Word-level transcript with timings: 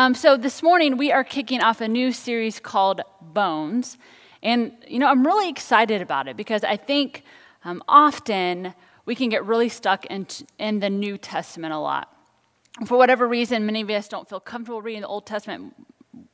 Um, 0.00 0.14
so 0.14 0.38
this 0.38 0.62
morning 0.62 0.96
we 0.96 1.12
are 1.12 1.22
kicking 1.22 1.60
off 1.60 1.82
a 1.82 1.86
new 1.86 2.10
series 2.10 2.58
called 2.58 3.02
Bones. 3.20 3.98
And, 4.42 4.72
you 4.88 4.98
know, 4.98 5.06
I'm 5.06 5.26
really 5.26 5.50
excited 5.50 6.00
about 6.00 6.26
it 6.26 6.38
because 6.38 6.64
I 6.64 6.78
think 6.78 7.22
um, 7.66 7.82
often 7.86 8.72
we 9.04 9.14
can 9.14 9.28
get 9.28 9.44
really 9.44 9.68
stuck 9.68 10.06
in, 10.06 10.26
in 10.58 10.80
the 10.80 10.88
New 10.88 11.18
Testament 11.18 11.74
a 11.74 11.78
lot. 11.78 12.10
For 12.86 12.96
whatever 12.96 13.28
reason, 13.28 13.66
many 13.66 13.82
of 13.82 13.90
us 13.90 14.08
don't 14.08 14.26
feel 14.26 14.40
comfortable 14.40 14.80
reading 14.80 15.02
the 15.02 15.06
Old 15.06 15.26
Testament 15.26 15.74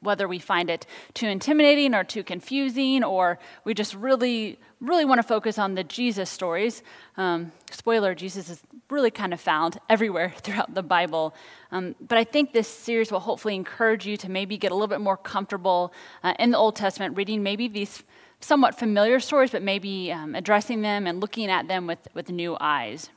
whether 0.01 0.29
we 0.29 0.39
find 0.39 0.71
it 0.71 0.87
too 1.15 1.27
intimidating 1.27 1.95
or 1.95 2.05
too 2.05 2.23
confusing, 2.23 3.03
or 3.03 3.39
we 3.65 3.75
just 3.75 3.95
really, 3.95 4.59
really 4.81 5.05
want 5.05 5.19
to 5.19 5.23
focus 5.23 5.59
on 5.59 5.75
the 5.75 5.85
Jesus 5.85 6.31
stories. 6.31 6.83
Um, 7.17 7.53
spoiler, 7.71 8.15
Jesus 8.15 8.49
is 8.49 8.63
really 8.91 9.11
kind 9.11 9.33
of 9.33 9.41
found 9.41 9.79
everywhere 9.89 10.33
throughout 10.39 10.75
the 10.75 10.83
Bible. 10.83 11.35
Um, 11.73 11.95
but 12.01 12.19
I 12.19 12.25
think 12.25 12.53
this 12.53 12.69
series 12.69 13.11
will 13.11 13.21
hopefully 13.21 13.55
encourage 13.55 14.07
you 14.07 14.17
to 14.19 14.31
maybe 14.31 14.57
get 14.57 14.71
a 14.71 14.75
little 14.75 14.89
bit 14.89 15.01
more 15.01 15.17
comfortable 15.17 15.93
uh, 16.23 16.35
in 16.39 16.51
the 16.51 16.59
Old 16.59 16.77
Testament, 16.77 17.17
reading 17.17 17.43
maybe 17.43 17.69
these 17.69 18.03
somewhat 18.41 18.79
familiar 18.79 19.19
stories, 19.19 19.51
but 19.51 19.63
maybe 19.63 20.13
um, 20.13 20.35
addressing 20.35 20.83
them 20.83 21.07
and 21.07 21.21
looking 21.21 21.51
at 21.51 21.69
them 21.69 21.87
with, 21.87 22.07
with 22.15 22.31
new 22.31 22.57
eyes. 22.61 23.11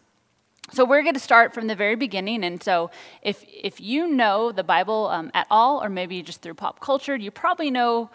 So 0.71 0.85
we're 0.85 1.01
going 1.01 1.15
to 1.15 1.19
start 1.19 1.53
from 1.53 1.67
the 1.67 1.75
very 1.75 1.95
beginning. 1.95 2.43
And 2.43 2.61
so 2.61 2.91
if, 3.21 3.43
if 3.47 3.81
you 3.81 4.07
know 4.07 4.51
the 4.51 4.63
Bible 4.63 5.07
um, 5.07 5.31
at 5.33 5.47
all, 5.49 5.83
or 5.83 5.89
maybe 5.89 6.21
just 6.21 6.41
through 6.41 6.53
pop 6.53 6.79
culture, 6.79 7.15
you 7.15 7.31
probably 7.31 7.71
know 7.71 8.09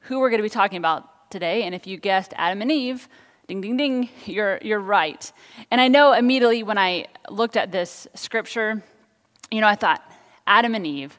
who 0.00 0.20
we're 0.20 0.30
going 0.30 0.38
to 0.38 0.42
be 0.42 0.50
talking 0.50 0.78
about 0.78 1.30
today. 1.30 1.62
And 1.62 1.74
if 1.74 1.86
you 1.86 1.96
guessed 1.96 2.32
Adam 2.36 2.60
and 2.62 2.70
Eve, 2.70 3.08
ding, 3.46 3.60
ding, 3.60 3.76
ding, 3.76 4.08
you're, 4.26 4.58
you're 4.62 4.80
right. 4.80 5.32
And 5.70 5.80
I 5.80 5.88
know 5.88 6.12
immediately 6.12 6.62
when 6.62 6.78
I 6.78 7.06
looked 7.30 7.56
at 7.56 7.72
this 7.72 8.06
scripture, 8.14 8.82
you 9.50 9.60
know, 9.60 9.68
I 9.68 9.74
thought, 9.74 10.02
Adam 10.46 10.74
and 10.74 10.86
Eve, 10.86 11.18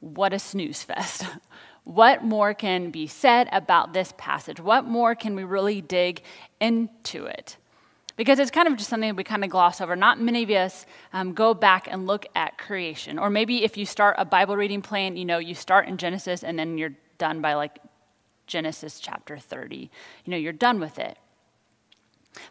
what 0.00 0.32
a 0.32 0.38
snooze 0.38 0.82
fest. 0.82 1.24
what 1.84 2.24
more 2.24 2.54
can 2.54 2.90
be 2.90 3.06
said 3.06 3.48
about 3.52 3.92
this 3.92 4.12
passage? 4.18 4.60
What 4.60 4.84
more 4.84 5.14
can 5.14 5.36
we 5.36 5.44
really 5.44 5.80
dig 5.80 6.22
into 6.60 7.24
it? 7.24 7.56
Because 8.18 8.40
it's 8.40 8.50
kind 8.50 8.66
of 8.66 8.76
just 8.76 8.90
something 8.90 9.14
we 9.14 9.22
kind 9.22 9.44
of 9.44 9.50
gloss 9.50 9.80
over. 9.80 9.94
Not 9.94 10.20
many 10.20 10.42
of 10.42 10.50
us 10.50 10.86
um, 11.12 11.34
go 11.34 11.54
back 11.54 11.86
and 11.88 12.08
look 12.08 12.26
at 12.34 12.58
creation. 12.58 13.16
Or 13.16 13.30
maybe 13.30 13.62
if 13.62 13.76
you 13.76 13.86
start 13.86 14.16
a 14.18 14.24
Bible 14.24 14.56
reading 14.56 14.82
plan, 14.82 15.16
you 15.16 15.24
know, 15.24 15.38
you 15.38 15.54
start 15.54 15.86
in 15.86 15.96
Genesis 15.96 16.42
and 16.42 16.58
then 16.58 16.76
you're 16.76 16.96
done 17.18 17.40
by 17.40 17.54
like 17.54 17.78
Genesis 18.48 18.98
chapter 18.98 19.38
30. 19.38 19.88
You 20.24 20.30
know, 20.32 20.36
you're 20.36 20.52
done 20.52 20.80
with 20.80 20.98
it. 20.98 21.16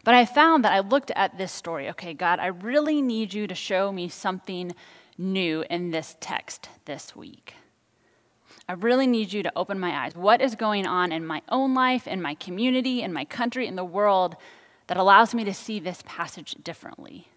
But 0.04 0.14
I 0.14 0.24
found 0.24 0.64
that 0.64 0.72
I 0.72 0.80
looked 0.80 1.10
at 1.10 1.36
this 1.36 1.52
story. 1.52 1.90
Okay, 1.90 2.14
God, 2.14 2.38
I 2.38 2.46
really 2.46 3.02
need 3.02 3.34
you 3.34 3.46
to 3.46 3.54
show 3.54 3.92
me 3.92 4.08
something 4.08 4.74
new 5.18 5.64
in 5.68 5.90
this 5.90 6.16
text 6.18 6.70
this 6.86 7.14
week. 7.14 7.56
I 8.66 8.72
really 8.72 9.06
need 9.06 9.34
you 9.34 9.42
to 9.42 9.52
open 9.54 9.78
my 9.78 10.04
eyes. 10.04 10.14
What 10.14 10.40
is 10.40 10.54
going 10.54 10.86
on 10.86 11.12
in 11.12 11.26
my 11.26 11.42
own 11.50 11.74
life, 11.74 12.06
in 12.06 12.22
my 12.22 12.34
community, 12.34 13.02
in 13.02 13.12
my 13.12 13.26
country, 13.26 13.66
in 13.66 13.76
the 13.76 13.84
world 13.84 14.34
that 14.88 14.96
allows 14.96 15.34
me 15.34 15.44
to 15.44 15.54
see 15.54 15.78
this 15.78 16.02
passage 16.04 16.56
differently. 16.62 17.28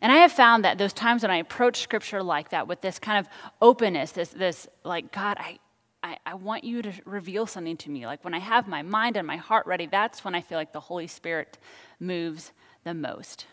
And 0.00 0.10
I 0.10 0.16
have 0.16 0.32
found 0.32 0.64
that 0.64 0.78
those 0.78 0.92
times 0.92 1.22
when 1.22 1.30
I 1.30 1.36
approach 1.36 1.80
scripture 1.80 2.22
like 2.22 2.50
that 2.50 2.66
with 2.66 2.80
this 2.80 2.98
kind 2.98 3.18
of 3.18 3.30
openness, 3.62 4.12
this, 4.12 4.30
this 4.30 4.66
like, 4.84 5.12
God, 5.12 5.36
I, 5.38 5.58
I, 6.02 6.18
I, 6.26 6.34
want 6.34 6.64
you 6.64 6.82
to 6.82 6.92
reveal 7.04 7.46
something 7.46 7.76
to 7.78 7.90
me. 7.90 8.06
Like 8.06 8.24
when 8.24 8.34
I 8.34 8.38
have 8.38 8.68
my 8.68 8.82
mind 8.82 9.16
and 9.16 9.26
my 9.26 9.36
heart 9.36 9.66
ready, 9.66 9.86
that's 9.86 10.24
when 10.24 10.34
I 10.34 10.40
feel 10.40 10.58
like 10.58 10.72
the 10.72 10.80
Holy 10.80 11.06
Spirit 11.06 11.58
moves 11.98 12.52
the 12.84 12.94
most. 12.94 13.46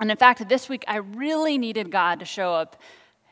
And 0.00 0.10
in 0.10 0.16
fact, 0.16 0.48
this 0.48 0.68
week 0.68 0.84
I 0.86 0.96
really 0.96 1.56
needed 1.56 1.90
God 1.90 2.20
to 2.20 2.26
show 2.26 2.52
up 2.52 2.80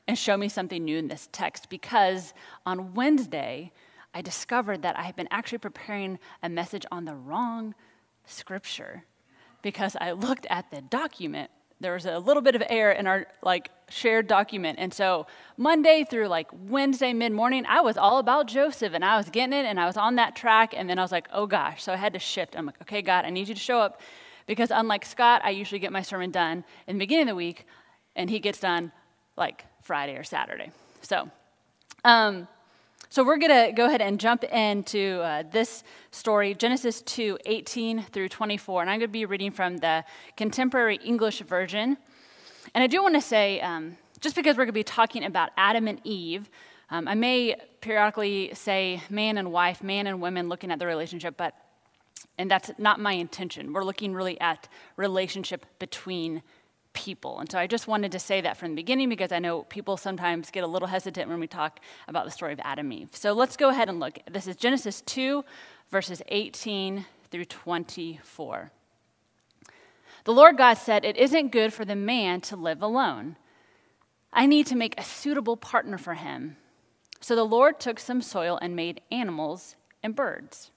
and 0.09 0.19
show 0.19 0.37
me 0.37 0.49
something 0.49 0.85
new 0.85 0.99
in 0.99 1.09
this 1.09 1.29
text 1.33 1.69
because 1.69 2.35
on 2.67 2.95
Wednesday, 2.95 3.73
I 4.15 4.23
discovered 4.23 4.83
that 4.83 4.99
I 4.99 5.03
had 5.03 5.17
been 5.17 5.29
actually 5.31 5.59
preparing 5.59 6.19
a 6.43 6.49
message 6.49 6.87
on 6.91 7.05
the 7.05 7.15
wrong 7.15 7.75
scripture 8.27 9.05
because 9.63 9.97
I 10.01 10.13
looked 10.13 10.47
at 10.51 10.71
the 10.71 10.81
document. 10.81 11.51
There 11.81 11.95
was 11.95 12.07
a 12.07 12.19
little 12.19 12.43
bit 12.43 12.55
of 12.55 12.63
error 12.69 12.93
in 12.93 13.07
our 13.07 13.27
like 13.43 13.71
shared 13.89 14.27
document. 14.27 14.79
And 14.79 14.93
so 14.95 15.27
Monday 15.57 16.05
through 16.09 16.29
like 16.29 16.49
Wednesday 16.53 17.13
mid-morning, 17.13 17.65
I 17.67 17.81
was 17.81 17.97
all 17.97 18.19
about 18.19 18.47
Joseph 18.47 18.95
and 18.95 19.05
I 19.05 19.17
was 19.17 19.29
getting 19.31 19.53
it 19.53 19.67
and 19.67 19.81
I 19.81 19.87
was 19.87 19.97
on 19.97 20.17
that 20.17 20.37
track 20.37 20.75
and 20.77 20.89
then 20.89 20.99
I 20.99 21.03
was 21.03 21.13
like, 21.13 21.29
"Oh 21.33 21.47
gosh." 21.47 21.83
So 21.83 21.93
I 21.93 21.97
had 21.97 22.13
to 22.13 22.19
shift. 22.19 22.57
I'm 22.57 22.67
like, 22.67 22.81
"Okay, 22.83 23.03
God, 23.03 23.25
I 23.25 23.31
need 23.31 23.49
you 23.49 23.55
to 23.55 23.61
show 23.61 23.81
up." 23.81 24.01
Because 24.47 24.71
unlike 24.71 25.05
Scott, 25.05 25.43
I 25.45 25.51
usually 25.51 25.79
get 25.79 25.93
my 25.93 26.03
sermon 26.03 26.31
done 26.31 26.65
in 26.87 26.97
the 26.97 27.01
beginning 27.01 27.23
of 27.23 27.29
the 27.29 27.37
week 27.37 27.67
and 28.17 28.29
he 28.29 28.39
gets 28.39 28.61
done 28.61 28.93
like 29.37 29.65
Friday 29.83 30.17
or 30.17 30.25
Saturday. 30.25 30.71
So, 31.03 31.31
um, 32.05 32.49
so 33.13 33.23
we're 33.23 33.37
going 33.37 33.67
to 33.67 33.73
go 33.73 33.85
ahead 33.85 34.01
and 34.01 34.19
jump 34.19 34.43
into 34.43 35.21
uh, 35.21 35.43
this 35.53 35.85
story, 36.13 36.55
Genesis 36.55 37.03
2 37.03 37.37
18 37.45 38.05
through 38.05 38.31
24. 38.31 38.81
And 38.81 38.89
I'm 38.89 39.01
going 39.01 39.11
to 39.11 39.13
be 39.13 39.27
reading 39.27 39.51
from 39.51 39.77
the 39.77 40.03
Contemporary 40.35 40.97
English 41.05 41.41
Version. 41.41 41.99
And 42.75 42.83
I 42.83 42.87
do 42.87 43.03
want 43.03 43.15
to 43.15 43.21
say, 43.21 43.61
um, 43.61 43.99
just 44.21 44.35
because 44.35 44.53
we're 44.57 44.65
going 44.65 44.69
to 44.69 44.73
be 44.73 44.83
talking 44.83 45.25
about 45.25 45.51
Adam 45.59 45.89
and 45.89 46.01
Eve, 46.05 46.49
um, 46.89 47.07
I 47.07 47.15
may 47.15 47.57
periodically 47.83 48.53
say 48.55 49.03
man 49.11 49.37
and 49.37 49.53
wife, 49.53 49.83
man 49.83 50.07
and 50.07 50.23
women 50.23 50.49
looking 50.49 50.71
at 50.71 50.79
the 50.79 50.87
relationship, 50.87 51.37
but 51.37 51.55
and 52.39 52.51
that's 52.51 52.71
not 52.79 52.99
my 52.99 53.13
intention. 53.13 53.75
We're 53.75 53.85
looking 53.85 54.15
really 54.15 54.41
at 54.41 54.69
relationship 54.97 55.67
between 55.79 56.43
people. 56.93 57.39
And 57.39 57.51
so 57.51 57.59
I 57.59 57.67
just 57.67 57.89
wanted 57.89 58.13
to 58.13 58.19
say 58.19 58.41
that 58.41 58.57
from 58.57 58.71
the 58.71 58.77
beginning 58.77 59.09
because 59.09 59.33
I 59.33 59.39
know 59.39 59.63
people 59.63 59.97
sometimes 59.97 60.51
get 60.51 60.65
a 60.65 60.67
little 60.67 60.89
hesitant 60.89 61.29
when 61.29 61.41
we 61.41 61.47
talk 61.47 61.81
about 62.09 62.25
the 62.25 62.31
story 62.31 62.53
of 62.53 62.61
Adam 62.63 62.91
and 62.91 63.01
Eve. 63.01 63.11
So 63.13 63.33
let's 63.33 63.57
go 63.57 63.69
ahead 63.69 63.89
and 63.89 64.01
look. 64.01 64.19
This 64.31 64.47
is 64.47 64.57
Genesis 64.57 65.01
2, 65.03 65.45
verses 65.91 66.23
18 66.29 67.07
through 67.31 67.45
24. 67.47 68.71
The 70.25 70.33
Lord 70.33 70.57
God 70.57 70.75
said, 70.75 71.05
It 71.05 71.17
isn't 71.17 71.53
good 71.53 71.73
for 71.73 71.85
the 71.85 71.97
man 71.97 72.41
to 72.43 72.57
live 72.57 72.83
alone. 72.83 73.37
I 74.33 74.47
need 74.47 74.67
to 74.69 74.77
make 74.77 74.99
a 74.99 75.05
suitable 75.05 75.57
partner 75.57 75.99
for 75.99 76.15
him. 76.15 76.57
So 77.21 77.37
the 77.37 77.45
Lord 77.45 77.79
took 77.79 78.01
some 78.01 78.21
soil 78.21 78.59
and 78.61 78.75
made 78.75 79.01
animals 79.11 79.77
and 80.03 80.17
birds. 80.17 80.72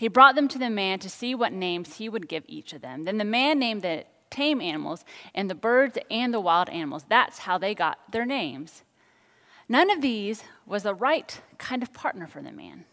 He 0.00 0.08
brought 0.08 0.34
them 0.34 0.48
to 0.48 0.58
the 0.58 0.70
man 0.70 0.98
to 1.00 1.10
see 1.10 1.34
what 1.34 1.52
names 1.52 1.96
he 1.96 2.08
would 2.08 2.26
give 2.26 2.44
each 2.46 2.72
of 2.72 2.80
them. 2.80 3.04
Then 3.04 3.18
the 3.18 3.24
man 3.26 3.58
named 3.58 3.82
the 3.82 4.04
tame 4.30 4.62
animals 4.62 5.04
and 5.34 5.50
the 5.50 5.54
birds 5.54 5.98
and 6.10 6.32
the 6.32 6.40
wild 6.40 6.70
animals. 6.70 7.04
That's 7.06 7.40
how 7.40 7.58
they 7.58 7.74
got 7.74 7.98
their 8.10 8.24
names. 8.24 8.82
None 9.68 9.90
of 9.90 10.00
these 10.00 10.42
was 10.64 10.84
the 10.84 10.94
right 10.94 11.38
kind 11.58 11.82
of 11.82 11.92
partner 11.92 12.26
for 12.26 12.40
the 12.40 12.50
man. 12.50 12.86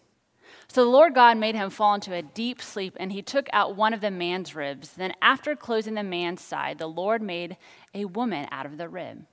So 0.67 0.83
the 0.83 0.91
Lord 0.91 1.15
God 1.15 1.37
made 1.37 1.55
him 1.55 1.69
fall 1.69 1.93
into 1.93 2.13
a 2.13 2.21
deep 2.21 2.61
sleep, 2.61 2.97
and 2.99 3.13
he 3.13 3.21
took 3.21 3.47
out 3.53 3.77
one 3.77 3.93
of 3.93 4.01
the 4.01 4.11
man's 4.11 4.53
ribs. 4.53 4.89
Then, 4.89 5.13
after 5.21 5.55
closing 5.55 5.93
the 5.93 6.03
man's 6.03 6.41
side, 6.41 6.77
the 6.77 6.89
Lord 6.89 7.21
made 7.21 7.55
a 7.93 8.03
woman 8.03 8.49
out 8.51 8.65
of 8.65 8.77
the 8.77 8.89
rib. 8.89 9.25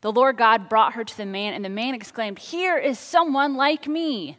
The 0.00 0.10
Lord 0.10 0.36
God 0.36 0.68
brought 0.68 0.94
her 0.94 1.04
to 1.04 1.16
the 1.16 1.26
man, 1.26 1.54
and 1.54 1.64
the 1.64 1.68
man 1.68 1.94
exclaimed, 1.94 2.40
Here 2.40 2.76
is 2.76 2.98
someone 2.98 3.54
like 3.54 3.86
me. 3.86 4.38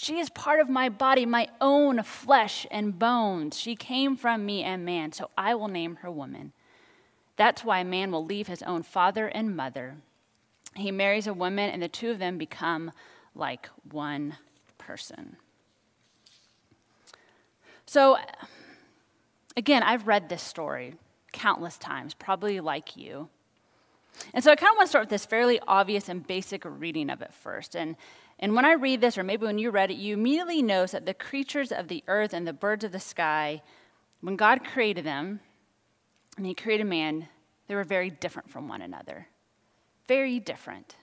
She 0.00 0.20
is 0.20 0.30
part 0.30 0.60
of 0.60 0.68
my 0.68 0.88
body, 0.88 1.26
my 1.26 1.48
own 1.60 2.04
flesh 2.04 2.68
and 2.70 2.96
bones. 2.96 3.58
She 3.58 3.74
came 3.74 4.16
from 4.16 4.46
me 4.46 4.62
and 4.62 4.84
man, 4.84 5.10
so 5.10 5.28
I 5.36 5.56
will 5.56 5.66
name 5.66 5.96
her 5.96 6.10
woman. 6.10 6.52
That's 7.34 7.64
why 7.64 7.82
man 7.82 8.12
will 8.12 8.24
leave 8.24 8.46
his 8.46 8.62
own 8.62 8.84
father 8.84 9.26
and 9.26 9.56
mother. 9.56 9.96
He 10.76 10.92
marries 10.92 11.26
a 11.26 11.34
woman, 11.34 11.68
and 11.68 11.82
the 11.82 11.88
two 11.88 12.12
of 12.12 12.20
them 12.20 12.38
become 12.38 12.92
like 13.34 13.68
one 13.90 14.36
person. 14.78 15.34
So, 17.84 18.18
again, 19.56 19.82
I've 19.82 20.06
read 20.06 20.28
this 20.28 20.44
story 20.44 20.94
countless 21.32 21.76
times, 21.76 22.14
probably 22.14 22.60
like 22.60 22.96
you. 22.96 23.30
And 24.32 24.44
so 24.44 24.52
I 24.52 24.56
kind 24.56 24.70
of 24.70 24.76
want 24.76 24.86
to 24.86 24.90
start 24.90 25.02
with 25.02 25.10
this 25.10 25.26
fairly 25.26 25.60
obvious 25.66 26.08
and 26.08 26.24
basic 26.24 26.62
reading 26.64 27.10
of 27.10 27.20
it 27.20 27.34
first. 27.34 27.74
And 27.74 27.96
and 28.40 28.54
when 28.54 28.64
I 28.64 28.72
read 28.72 29.00
this, 29.00 29.18
or 29.18 29.24
maybe 29.24 29.46
when 29.46 29.58
you 29.58 29.70
read 29.70 29.90
it, 29.90 29.96
you 29.96 30.14
immediately 30.14 30.62
notice 30.62 30.92
that 30.92 31.06
the 31.06 31.14
creatures 31.14 31.72
of 31.72 31.88
the 31.88 32.04
earth 32.06 32.32
and 32.32 32.46
the 32.46 32.52
birds 32.52 32.84
of 32.84 32.92
the 32.92 33.00
sky, 33.00 33.62
when 34.20 34.36
God 34.36 34.64
created 34.64 35.04
them, 35.04 35.40
and 36.36 36.46
He 36.46 36.54
created 36.54 36.86
man, 36.86 37.28
they 37.66 37.74
were 37.74 37.84
very 37.84 38.10
different 38.10 38.50
from 38.50 38.68
one 38.68 38.80
another. 38.80 39.26
Very 40.06 40.38
different. 40.38 40.94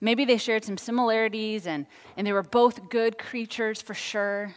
Maybe 0.00 0.24
they 0.24 0.38
shared 0.38 0.64
some 0.64 0.78
similarities 0.78 1.66
and, 1.66 1.86
and 2.16 2.26
they 2.26 2.32
were 2.32 2.42
both 2.42 2.88
good 2.88 3.18
creatures 3.18 3.82
for 3.82 3.94
sure, 3.94 4.54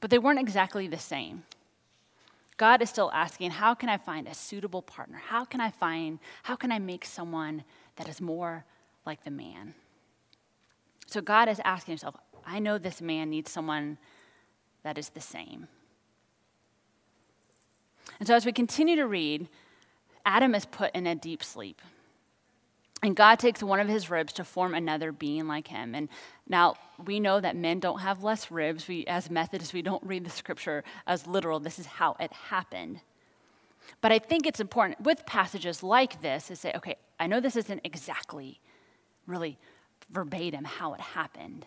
but 0.00 0.10
they 0.10 0.18
weren't 0.18 0.40
exactly 0.40 0.88
the 0.88 0.98
same. 0.98 1.44
God 2.56 2.82
is 2.82 2.90
still 2.90 3.10
asking, 3.12 3.52
how 3.52 3.74
can 3.74 3.88
I 3.88 3.96
find 3.96 4.26
a 4.26 4.34
suitable 4.34 4.82
partner? 4.82 5.22
How 5.24 5.44
can 5.44 5.60
I 5.60 5.70
find, 5.70 6.18
how 6.42 6.56
can 6.56 6.72
I 6.72 6.78
make 6.78 7.04
someone 7.04 7.62
that 7.96 8.08
is 8.08 8.20
more 8.20 8.64
like 9.06 9.22
the 9.22 9.30
man? 9.30 9.74
So 11.08 11.22
God 11.22 11.48
is 11.48 11.60
asking 11.64 11.92
himself, 11.92 12.16
I 12.46 12.58
know 12.58 12.76
this 12.76 13.00
man 13.00 13.30
needs 13.30 13.50
someone 13.50 13.96
that 14.82 14.98
is 14.98 15.08
the 15.08 15.20
same. 15.20 15.66
And 18.18 18.28
so 18.28 18.34
as 18.34 18.44
we 18.44 18.52
continue 18.52 18.96
to 18.96 19.06
read, 19.06 19.48
Adam 20.26 20.54
is 20.54 20.66
put 20.66 20.94
in 20.94 21.06
a 21.06 21.14
deep 21.14 21.42
sleep. 21.42 21.80
And 23.02 23.16
God 23.16 23.38
takes 23.38 23.62
one 23.62 23.80
of 23.80 23.88
his 23.88 24.10
ribs 24.10 24.34
to 24.34 24.44
form 24.44 24.74
another 24.74 25.10
being 25.10 25.46
like 25.46 25.68
him. 25.68 25.94
And 25.94 26.10
now 26.46 26.74
we 27.02 27.20
know 27.20 27.40
that 27.40 27.56
men 27.56 27.80
don't 27.80 28.00
have 28.00 28.22
less 28.22 28.50
ribs. 28.50 28.86
We, 28.86 29.06
as 29.06 29.30
Methodists, 29.30 29.72
we 29.72 29.82
don't 29.82 30.02
read 30.02 30.24
the 30.24 30.30
scripture 30.30 30.84
as 31.06 31.26
literal. 31.26 31.58
This 31.58 31.78
is 31.78 31.86
how 31.86 32.16
it 32.20 32.32
happened. 32.32 33.00
But 34.02 34.12
I 34.12 34.18
think 34.18 34.46
it's 34.46 34.60
important 34.60 35.00
with 35.00 35.24
passages 35.24 35.82
like 35.82 36.20
this 36.20 36.48
to 36.48 36.56
say, 36.56 36.72
okay, 36.76 36.96
I 37.18 37.28
know 37.28 37.40
this 37.40 37.56
isn't 37.56 37.80
exactly 37.84 38.60
really 39.26 39.58
verbatim 40.10 40.64
how 40.64 40.94
it 40.94 41.00
happened. 41.00 41.66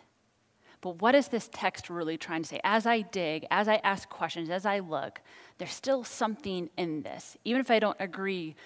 But 0.80 1.00
what 1.00 1.14
is 1.14 1.28
this 1.28 1.48
text 1.52 1.88
really 1.88 2.18
trying 2.18 2.42
to 2.42 2.48
say? 2.48 2.60
As 2.64 2.86
I 2.86 3.02
dig, 3.02 3.46
as 3.50 3.68
I 3.68 3.76
ask 3.84 4.08
questions, 4.08 4.50
as 4.50 4.66
I 4.66 4.80
look, 4.80 5.20
there's 5.58 5.72
still 5.72 6.02
something 6.02 6.68
in 6.76 7.02
this. 7.02 7.36
Even 7.44 7.60
if 7.60 7.70
I 7.70 7.78
don't 7.78 7.96
agree 8.00 8.56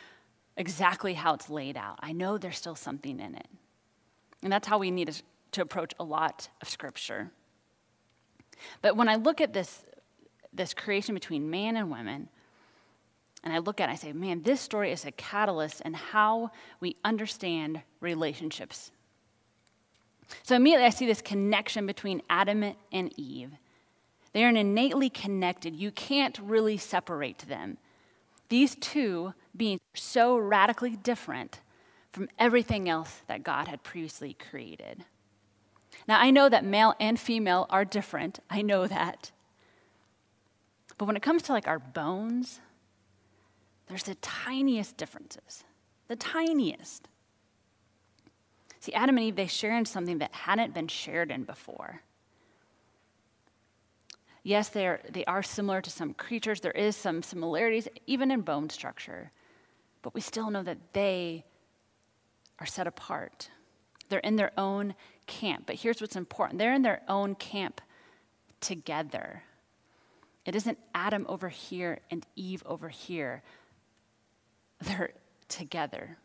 exactly 0.56 1.12
how 1.12 1.34
it's 1.34 1.50
laid 1.50 1.76
out, 1.76 1.98
I 2.00 2.12
know 2.12 2.38
there's 2.38 2.56
still 2.56 2.74
something 2.74 3.20
in 3.20 3.34
it. 3.34 3.48
And 4.42 4.50
that's 4.50 4.66
how 4.66 4.78
we 4.78 4.90
need 4.90 5.14
to 5.52 5.60
approach 5.60 5.92
a 6.00 6.04
lot 6.04 6.48
of 6.62 6.70
Scripture. 6.70 7.30
But 8.80 8.96
when 8.96 9.10
I 9.10 9.16
look 9.16 9.42
at 9.42 9.52
this, 9.52 9.84
this 10.54 10.72
creation 10.72 11.14
between 11.14 11.50
man 11.50 11.76
and 11.76 11.90
women, 11.90 12.30
and 13.44 13.52
I 13.52 13.58
look 13.58 13.78
at 13.78 13.90
it, 13.90 13.92
I 13.92 13.96
say, 13.96 14.14
man, 14.14 14.42
this 14.42 14.62
story 14.62 14.90
is 14.90 15.04
a 15.04 15.12
catalyst 15.12 15.82
in 15.82 15.92
how 15.92 16.50
we 16.80 16.96
understand 17.04 17.82
relationships 18.00 18.90
so 20.42 20.56
immediately 20.56 20.86
I 20.86 20.90
see 20.90 21.06
this 21.06 21.22
connection 21.22 21.86
between 21.86 22.22
Adam 22.28 22.74
and 22.92 23.12
Eve. 23.18 23.52
They 24.32 24.44
are 24.44 24.48
innately 24.48 25.08
connected. 25.08 25.74
You 25.74 25.90
can't 25.90 26.38
really 26.38 26.76
separate 26.76 27.38
them. 27.48 27.78
These 28.48 28.76
two 28.76 29.34
being 29.56 29.80
so 29.94 30.36
radically 30.36 30.96
different 30.96 31.60
from 32.12 32.28
everything 32.38 32.88
else 32.88 33.22
that 33.28 33.42
God 33.42 33.68
had 33.68 33.82
previously 33.82 34.34
created. 34.34 35.04
Now, 36.06 36.20
I 36.20 36.30
know 36.30 36.48
that 36.48 36.64
male 36.64 36.94
and 37.00 37.18
female 37.18 37.66
are 37.70 37.84
different. 37.84 38.40
I 38.50 38.62
know 38.62 38.86
that. 38.86 39.32
But 40.98 41.06
when 41.06 41.16
it 41.16 41.22
comes 41.22 41.42
to 41.42 41.52
like 41.52 41.68
our 41.68 41.78
bones, 41.78 42.60
there's 43.88 44.04
the 44.04 44.14
tiniest 44.16 44.96
differences. 44.96 45.64
The 46.08 46.16
tiniest. 46.16 47.08
See, 48.86 48.94
Adam 48.94 49.16
and 49.16 49.26
Eve, 49.26 49.34
they 49.34 49.48
share 49.48 49.76
in 49.76 49.84
something 49.84 50.18
that 50.18 50.32
hadn't 50.32 50.72
been 50.72 50.86
shared 50.86 51.32
in 51.32 51.42
before. 51.42 52.02
Yes, 54.44 54.68
they 54.68 54.86
are, 54.86 55.00
they 55.10 55.24
are 55.24 55.42
similar 55.42 55.80
to 55.80 55.90
some 55.90 56.14
creatures. 56.14 56.60
There 56.60 56.70
is 56.70 56.94
some 56.94 57.20
similarities, 57.20 57.88
even 58.06 58.30
in 58.30 58.42
bone 58.42 58.70
structure. 58.70 59.32
But 60.02 60.14
we 60.14 60.20
still 60.20 60.52
know 60.52 60.62
that 60.62 60.78
they 60.92 61.44
are 62.60 62.66
set 62.66 62.86
apart. 62.86 63.50
They're 64.08 64.20
in 64.20 64.36
their 64.36 64.52
own 64.56 64.94
camp. 65.26 65.64
But 65.66 65.74
here's 65.74 66.00
what's 66.00 66.14
important 66.14 66.60
they're 66.60 66.72
in 66.72 66.82
their 66.82 67.02
own 67.08 67.34
camp 67.34 67.80
together. 68.60 69.42
It 70.44 70.54
isn't 70.54 70.78
Adam 70.94 71.26
over 71.28 71.48
here 71.48 71.98
and 72.08 72.24
Eve 72.36 72.62
over 72.66 72.88
here. 72.88 73.42
They're 74.80 75.10
together. 75.48 76.18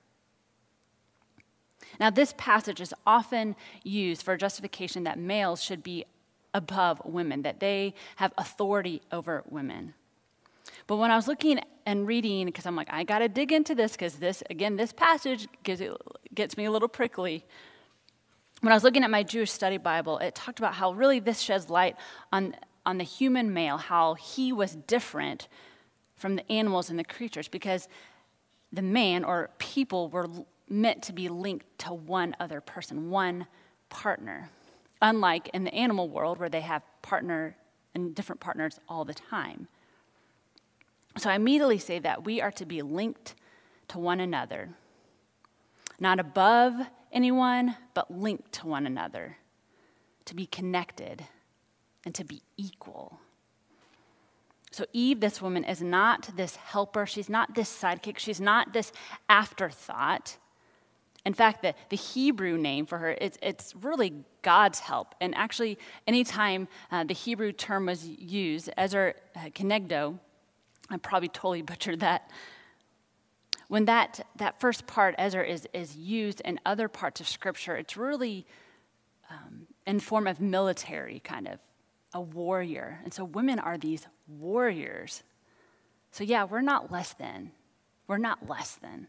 Now, 2.01 2.09
this 2.09 2.33
passage 2.35 2.81
is 2.81 2.95
often 3.05 3.55
used 3.83 4.23
for 4.23 4.35
justification 4.35 5.03
that 5.03 5.19
males 5.19 5.63
should 5.63 5.83
be 5.83 6.05
above 6.51 6.99
women, 7.05 7.43
that 7.43 7.59
they 7.59 7.93
have 8.15 8.33
authority 8.39 9.03
over 9.11 9.43
women. 9.47 9.93
But 10.87 10.95
when 10.95 11.11
I 11.11 11.15
was 11.15 11.27
looking 11.27 11.59
and 11.85 12.07
reading, 12.07 12.47
because 12.47 12.65
I'm 12.65 12.75
like, 12.75 12.91
I 12.91 13.03
got 13.03 13.19
to 13.19 13.29
dig 13.29 13.51
into 13.51 13.75
this, 13.75 13.91
because 13.91 14.15
this, 14.15 14.41
again, 14.49 14.77
this 14.77 14.91
passage 14.91 15.47
gives 15.61 15.79
it, 15.79 15.93
gets 16.33 16.57
me 16.57 16.65
a 16.65 16.71
little 16.71 16.87
prickly. 16.87 17.45
When 18.61 18.73
I 18.73 18.75
was 18.75 18.83
looking 18.83 19.03
at 19.03 19.11
my 19.11 19.21
Jewish 19.21 19.51
study 19.51 19.77
Bible, 19.77 20.17
it 20.17 20.33
talked 20.33 20.57
about 20.57 20.73
how 20.73 20.93
really 20.93 21.19
this 21.19 21.39
sheds 21.39 21.69
light 21.69 21.95
on, 22.33 22.55
on 22.83 22.97
the 22.97 23.03
human 23.03 23.53
male, 23.53 23.77
how 23.77 24.15
he 24.15 24.51
was 24.51 24.75
different 24.75 25.47
from 26.15 26.35
the 26.35 26.51
animals 26.51 26.89
and 26.89 26.97
the 26.97 27.03
creatures, 27.03 27.47
because 27.47 27.87
the 28.73 28.81
man 28.81 29.23
or 29.23 29.51
people 29.59 30.09
were 30.09 30.27
meant 30.71 31.03
to 31.03 31.13
be 31.13 31.29
linked 31.29 31.65
to 31.79 31.93
one 31.93 32.35
other 32.39 32.61
person, 32.61 33.09
one 33.09 33.45
partner. 33.89 34.49
Unlike 35.01 35.49
in 35.53 35.63
the 35.63 35.73
animal 35.73 36.09
world 36.09 36.37
where 36.37 36.49
they 36.49 36.61
have 36.61 36.83
partner 37.01 37.55
and 37.93 38.15
different 38.15 38.39
partners 38.39 38.79
all 38.87 39.03
the 39.03 39.13
time. 39.13 39.67
So 41.17 41.29
I 41.29 41.35
immediately 41.35 41.77
say 41.77 41.99
that 41.99 42.23
we 42.23 42.41
are 42.41 42.51
to 42.51 42.65
be 42.65 42.81
linked 42.81 43.35
to 43.89 43.99
one 43.99 44.21
another, 44.21 44.69
not 45.99 46.19
above 46.19 46.73
anyone, 47.11 47.75
but 47.93 48.09
linked 48.09 48.53
to 48.53 48.67
one 48.67 48.85
another, 48.85 49.37
to 50.25 50.35
be 50.35 50.45
connected 50.45 51.25
and 52.05 52.15
to 52.15 52.23
be 52.23 52.41
equal. 52.55 53.19
So, 54.71 54.85
Eve, 54.93 55.19
this 55.19 55.41
woman, 55.41 55.65
is 55.65 55.81
not 55.81 56.29
this 56.37 56.55
helper. 56.55 57.05
She's 57.05 57.27
not 57.27 57.55
this 57.55 57.69
sidekick. 57.69 58.17
She's 58.17 58.39
not 58.39 58.71
this 58.71 58.93
afterthought. 59.27 60.37
In 61.25 61.33
fact, 61.33 61.61
the, 61.61 61.75
the 61.89 61.95
Hebrew 61.95 62.57
name 62.57 62.85
for 62.85 62.97
her, 62.97 63.11
it's, 63.11 63.37
it's 63.41 63.75
really 63.75 64.13
God's 64.41 64.79
help. 64.79 65.13
And 65.21 65.35
actually, 65.35 65.77
anytime 66.07 66.67
uh, 66.91 67.03
the 67.03 67.13
Hebrew 67.13 67.51
term 67.51 67.85
was 67.85 68.07
used, 68.07 68.69
Ezer 68.75 69.15
uh, 69.35 69.49
Kenegdo, 69.49 70.17
I 70.89 70.97
probably 70.97 71.29
totally 71.29 71.61
butchered 71.61 71.99
that. 71.99 72.29
When 73.67 73.85
that, 73.85 74.25
that 74.37 74.59
first 74.59 74.87
part, 74.87 75.15
Ezer, 75.17 75.43
is, 75.43 75.67
is 75.73 75.95
used 75.95 76.41
in 76.41 76.59
other 76.65 76.87
parts 76.87 77.21
of 77.21 77.27
Scripture, 77.27 77.75
it's 77.75 77.95
really 77.95 78.45
um, 79.29 79.67
in 79.87 79.99
form 79.99 80.27
of 80.27 80.41
military, 80.41 81.19
kind 81.19 81.47
of, 81.47 81.59
a 82.13 82.19
warrior. 82.19 82.99
And 83.05 83.13
so 83.13 83.23
women 83.23 83.59
are 83.59 83.77
these 83.77 84.05
warriors. 84.27 85.23
So, 86.11 86.25
yeah, 86.25 86.43
we're 86.43 86.61
not 86.61 86.91
less 86.91 87.13
than. 87.13 87.51
We're 88.07 88.17
not 88.17 88.49
less 88.49 88.75
than. 88.75 89.07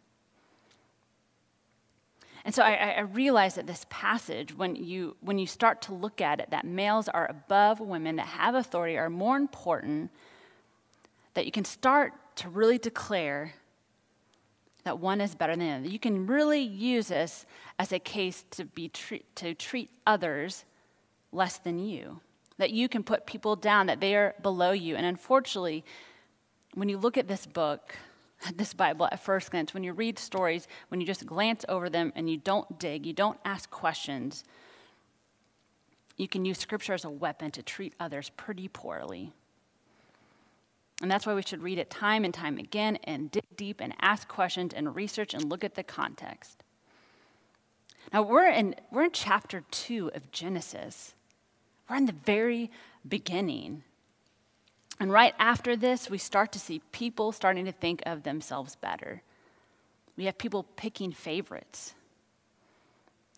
And 2.44 2.54
so 2.54 2.62
I, 2.62 2.74
I 2.74 3.00
realize 3.00 3.54
that 3.54 3.66
this 3.66 3.86
passage, 3.88 4.56
when 4.56 4.74
you, 4.74 5.16
when 5.20 5.38
you 5.38 5.46
start 5.46 5.82
to 5.82 5.94
look 5.94 6.20
at 6.20 6.40
it, 6.40 6.50
that 6.50 6.64
males 6.64 7.08
are 7.08 7.28
above 7.30 7.80
women, 7.80 8.16
that 8.16 8.26
have 8.26 8.54
authority, 8.54 8.98
are 8.98 9.08
more 9.08 9.36
important, 9.36 10.10
that 11.34 11.46
you 11.46 11.52
can 11.52 11.64
start 11.64 12.12
to 12.36 12.48
really 12.48 12.78
declare 12.78 13.54
that 14.84 14.98
one 14.98 15.20
is 15.20 15.34
better 15.34 15.54
than 15.54 15.66
the 15.66 15.72
other. 15.72 15.88
You 15.88 15.98
can 15.98 16.26
really 16.26 16.60
use 16.60 17.08
this 17.08 17.46
as 17.78 17.92
a 17.92 17.99
case 17.99 18.44
to, 18.52 18.64
be 18.64 18.88
treat, 18.88 19.25
to 19.37 19.54
treat 19.54 19.90
others 20.06 20.64
less 21.30 21.58
than 21.58 21.78
you, 21.78 22.20
that 22.58 22.70
you 22.70 22.88
can 22.88 23.04
put 23.04 23.25
people 23.25 23.54
down, 23.54 23.87
that 23.87 24.00
they 24.00 24.16
are 24.16 24.34
below 24.42 24.72
you. 24.72 24.96
And 24.96 25.06
unfortunately, 25.06 25.84
when 26.75 26.88
you 26.88 26.99
look 26.99 27.16
at 27.16 27.28
this 27.28 27.46
book, 27.46 27.94
this 28.56 28.75
Bible 28.75 29.06
at 29.11 29.20
first 29.20 29.50
glance, 29.50 29.72
when 29.72 29.84
you 29.84 29.92
read 29.92 30.18
stories, 30.18 30.66
when 30.88 31.00
you 31.00 31.06
just 31.06 31.26
glance 31.26 31.64
over 31.68 31.88
them 31.88 32.12
and 32.16 32.28
you 32.28 32.37
don't 32.37 32.78
dig, 32.78 33.06
you 33.06 33.12
don't 33.12 33.38
ask 33.44 33.70
questions, 33.70 34.44
you 36.16 36.28
can 36.28 36.44
use 36.44 36.58
Scripture 36.58 36.94
as 36.94 37.04
a 37.04 37.11
weapon 37.11 37.50
to 37.52 37.62
treat 37.62 37.94
others 38.00 38.30
pretty 38.30 38.68
poorly. 38.68 39.32
And 41.00 41.11
that's 41.11 41.26
why 41.26 41.34
we 41.34 41.42
should 41.42 41.62
read 41.62 41.78
it 41.78 41.90
time 41.90 42.25
and 42.25 42.32
time 42.32 42.58
again 42.58 42.96
and 43.04 43.30
dig 43.30 43.44
deep 43.56 43.80
and 43.80 43.94
ask 44.00 44.28
questions 44.28 44.72
and 44.72 44.94
research 44.94 45.34
and 45.34 45.50
look 45.50 45.64
at 45.64 45.75
the 45.75 45.82
context. 45.82 46.62
Now, 48.12 48.22
we're 48.22 48.49
in, 48.49 48.75
we're 48.90 49.04
in 49.04 49.12
chapter 49.12 49.64
two 49.70 50.11
of 50.14 50.30
Genesis. 50.30 51.14
We're 51.88 51.96
in 51.96 52.06
the 52.06 52.12
very 52.12 52.70
beginning. 53.08 53.82
And 55.00 55.11
right 55.11 55.34
after 55.38 55.76
this, 55.76 56.11
we 56.11 56.18
start 56.18 56.52
to 56.52 56.58
see 56.58 56.82
people 56.92 57.32
starting 57.32 57.64
to 57.64 57.72
think 57.72 58.02
of 58.06 58.22
themselves 58.22 58.76
better. 58.76 59.22
We 60.16 60.26
have 60.26 60.38
people 60.38 60.64
picking 60.76 61.12
favorites. 61.12 61.94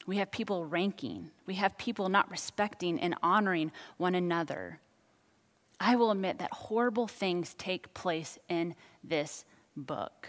We 0.06 0.18
have 0.18 0.30
people 0.30 0.66
ranking. 0.66 1.30
We 1.46 1.54
have 1.54 1.78
people 1.78 2.08
not 2.08 2.30
respecting 2.30 3.00
and 3.00 3.14
honoring 3.22 3.72
one 3.96 4.14
another. 4.14 4.80
I 5.80 5.96
will 5.96 6.10
admit 6.10 6.38
that 6.38 6.52
horrible 6.52 7.06
things 7.06 7.54
take 7.54 7.94
place 7.94 8.38
in 8.48 8.74
this 9.02 9.44
book. 9.76 10.28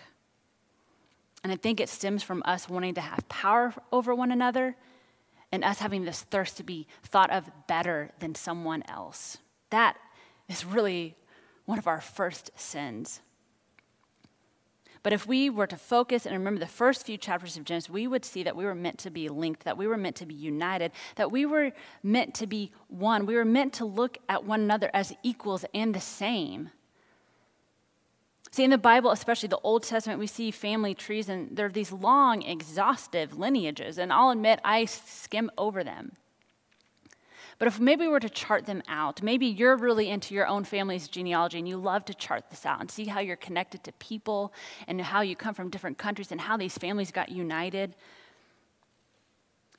And 1.43 1.51
I 1.51 1.57
think 1.57 1.79
it 1.79 1.89
stems 1.89 2.23
from 2.23 2.41
us 2.45 2.69
wanting 2.69 2.95
to 2.95 3.01
have 3.01 3.27
power 3.29 3.73
over 3.91 4.15
one 4.15 4.31
another 4.31 4.75
and 5.51 5.63
us 5.63 5.79
having 5.79 6.03
this 6.03 6.21
thirst 6.21 6.57
to 6.57 6.63
be 6.63 6.87
thought 7.03 7.29
of 7.29 7.49
better 7.67 8.11
than 8.19 8.33
someone 8.33 8.83
else. 8.87 9.37
That 9.69 9.97
is 10.49 10.65
really 10.65 11.15
one 11.65 11.79
of 11.79 11.87
our 11.87 12.01
first 12.01 12.51
sins. 12.55 13.21
But 15.05 15.13
if 15.13 15.27
we 15.27 15.51
were 15.51 15.67
to 15.67 15.77
focus 15.77 16.25
and 16.25 16.35
remember 16.35 16.59
the 16.59 16.65
first 16.65 17.05
few 17.05 17.15
chapters 17.15 17.57
of 17.57 17.63
Genesis, 17.63 17.91
we 17.91 18.07
would 18.07 18.25
see 18.25 18.41
that 18.41 18.55
we 18.55 18.65
were 18.65 18.73
meant 18.73 18.97
to 18.99 19.11
be 19.11 19.29
linked, 19.29 19.63
that 19.63 19.77
we 19.77 19.85
were 19.85 19.97
meant 19.97 20.15
to 20.15 20.25
be 20.25 20.33
united, 20.33 20.91
that 21.15 21.31
we 21.31 21.45
were 21.45 21.71
meant 22.01 22.33
to 22.35 22.47
be 22.47 22.71
one. 22.87 23.27
We 23.27 23.35
were 23.35 23.45
meant 23.45 23.73
to 23.73 23.85
look 23.85 24.17
at 24.27 24.45
one 24.45 24.61
another 24.61 24.89
as 24.95 25.13
equals 25.21 25.63
and 25.75 25.93
the 25.93 25.99
same. 25.99 26.71
See, 28.49 28.63
in 28.63 28.71
the 28.71 28.79
Bible, 28.79 29.11
especially 29.11 29.49
the 29.49 29.59
Old 29.59 29.83
Testament, 29.83 30.17
we 30.17 30.25
see 30.25 30.49
family 30.49 30.95
trees, 30.95 31.29
and 31.29 31.55
there 31.55 31.67
are 31.67 31.69
these 31.69 31.91
long, 31.91 32.41
exhaustive 32.41 33.37
lineages. 33.37 33.99
And 33.99 34.11
I'll 34.11 34.31
admit, 34.31 34.59
I 34.63 34.85
skim 34.85 35.51
over 35.55 35.83
them. 35.83 36.13
But 37.57 37.69
if 37.69 37.79
maybe 37.79 38.01
we 38.01 38.09
were 38.09 38.19
to 38.19 38.29
chart 38.29 38.65
them 38.65 38.83
out, 38.87 39.21
maybe 39.21 39.45
you're 39.45 39.77
really 39.77 40.09
into 40.09 40.35
your 40.35 40.45
own 40.45 40.65
family's 40.65 41.07
genealogy 41.07 41.57
and 41.57 41.67
you 41.67 41.77
love 41.77 42.03
to 42.05 42.13
chart 42.13 42.49
this 42.49 42.65
out 42.65 42.81
and 42.81 42.91
see 42.91 43.05
how 43.05 43.21
you're 43.21 43.37
connected 43.37 43.83
to 43.85 43.93
people 43.93 44.53
and 44.87 44.99
how 44.99 45.21
you 45.21 45.35
come 45.35 45.53
from 45.53 45.69
different 45.69 45.97
countries 45.97 46.31
and 46.31 46.41
how 46.41 46.57
these 46.57 46.77
families 46.77 47.11
got 47.11 47.29
united. 47.29 47.95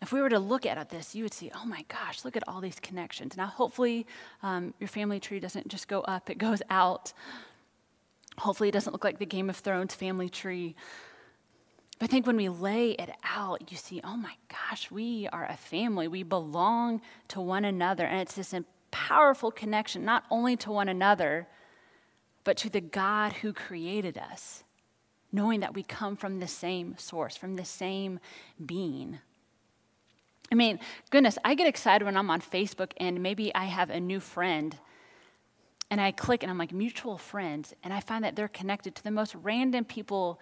If 0.00 0.12
we 0.12 0.20
were 0.20 0.28
to 0.30 0.38
look 0.38 0.64
at 0.64 0.88
this, 0.88 1.14
you 1.14 1.22
would 1.24 1.34
see, 1.34 1.50
oh 1.54 1.66
my 1.66 1.84
gosh, 1.88 2.24
look 2.24 2.36
at 2.36 2.46
all 2.48 2.60
these 2.60 2.80
connections. 2.80 3.36
Now, 3.36 3.46
hopefully, 3.46 4.06
um, 4.42 4.74
your 4.78 4.88
family 4.88 5.20
tree 5.20 5.40
doesn't 5.40 5.68
just 5.68 5.88
go 5.88 6.00
up, 6.02 6.30
it 6.30 6.38
goes 6.38 6.62
out. 6.70 7.12
Hopefully, 8.38 8.68
it 8.68 8.72
doesn't 8.72 8.92
look 8.92 9.04
like 9.04 9.18
the 9.18 9.26
Game 9.26 9.48
of 9.48 9.56
Thrones 9.56 9.94
family 9.94 10.28
tree. 10.28 10.74
But 11.98 12.10
I 12.10 12.12
think 12.12 12.26
when 12.26 12.36
we 12.36 12.50
lay 12.50 12.90
it 12.90 13.10
out, 13.24 13.70
you 13.70 13.76
see, 13.78 14.02
oh 14.04 14.16
my 14.16 14.34
gosh, 14.68 14.90
we 14.90 15.28
are 15.32 15.46
a 15.46 15.56
family. 15.56 16.08
We 16.08 16.22
belong 16.22 17.00
to 17.28 17.40
one 17.40 17.64
another. 17.64 18.04
And 18.04 18.20
it's 18.20 18.34
this 18.34 18.54
powerful 18.90 19.50
connection, 19.50 20.04
not 20.04 20.24
only 20.30 20.56
to 20.56 20.70
one 20.70 20.88
another, 20.88 21.46
but 22.44 22.56
to 22.58 22.70
the 22.70 22.80
God 22.80 23.32
who 23.34 23.52
created 23.52 24.18
us, 24.18 24.64
knowing 25.32 25.60
that 25.60 25.74
we 25.74 25.82
come 25.82 26.16
from 26.16 26.40
the 26.40 26.48
same 26.48 26.96
source, 26.98 27.36
from 27.36 27.56
the 27.56 27.64
same 27.64 28.18
being. 28.64 29.18
I 30.50 30.54
mean, 30.54 30.78
goodness, 31.10 31.38
I 31.44 31.54
get 31.54 31.66
excited 31.66 32.04
when 32.04 32.16
I'm 32.16 32.30
on 32.30 32.40
Facebook 32.40 32.92
and 32.98 33.22
maybe 33.22 33.54
I 33.54 33.64
have 33.64 33.90
a 33.90 34.00
new 34.00 34.20
friend 34.20 34.76
and 35.90 36.00
I 36.00 36.12
click 36.12 36.42
and 36.42 36.50
I'm 36.50 36.58
like, 36.58 36.72
mutual 36.72 37.18
friends, 37.18 37.72
and 37.84 37.92
I 37.92 38.00
find 38.00 38.24
that 38.24 38.34
they're 38.34 38.48
connected 38.48 38.96
to 38.96 39.04
the 39.04 39.10
most 39.12 39.34
random 39.36 39.84
people 39.84 40.40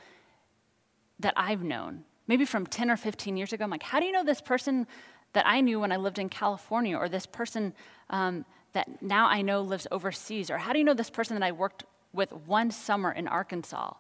that 1.21 1.35
I've 1.37 1.63
known, 1.63 2.05
maybe 2.27 2.45
from 2.45 2.67
10 2.67 2.91
or 2.91 2.97
15 2.97 3.37
years 3.37 3.53
ago. 3.53 3.65
I'm 3.65 3.71
like, 3.71 3.83
how 3.83 4.01
do 4.01 4.07
you 4.07 4.13
know 4.13 4.25
this 4.25 4.41
person 4.41 4.87
that 5.33 5.47
I 5.47 5.61
knew 5.61 5.81
when 5.81 5.93
I 5.93 5.97
lived 5.97 6.19
in 6.19 6.29
California, 6.29 6.97
or 6.97 7.09
this 7.09 7.27
person 7.27 7.75
um, 8.11 8.45
that 8.73 9.03
now 9.03 9.27
I 9.27 9.43
know 9.43 9.61
lives 9.63 9.87
overseas, 9.91 10.51
or 10.51 10.59
how 10.59 10.73
do 10.73 10.79
you 10.79 10.85
know 10.85 10.95
this 10.95 11.11
person 11.11 11.39
that 11.39 11.45
I 11.45 11.53
worked 11.53 11.85
with 12.13 12.33
one 12.33 12.71
summer 12.71 13.11
in 13.11 13.27
Arkansas? 13.27 13.95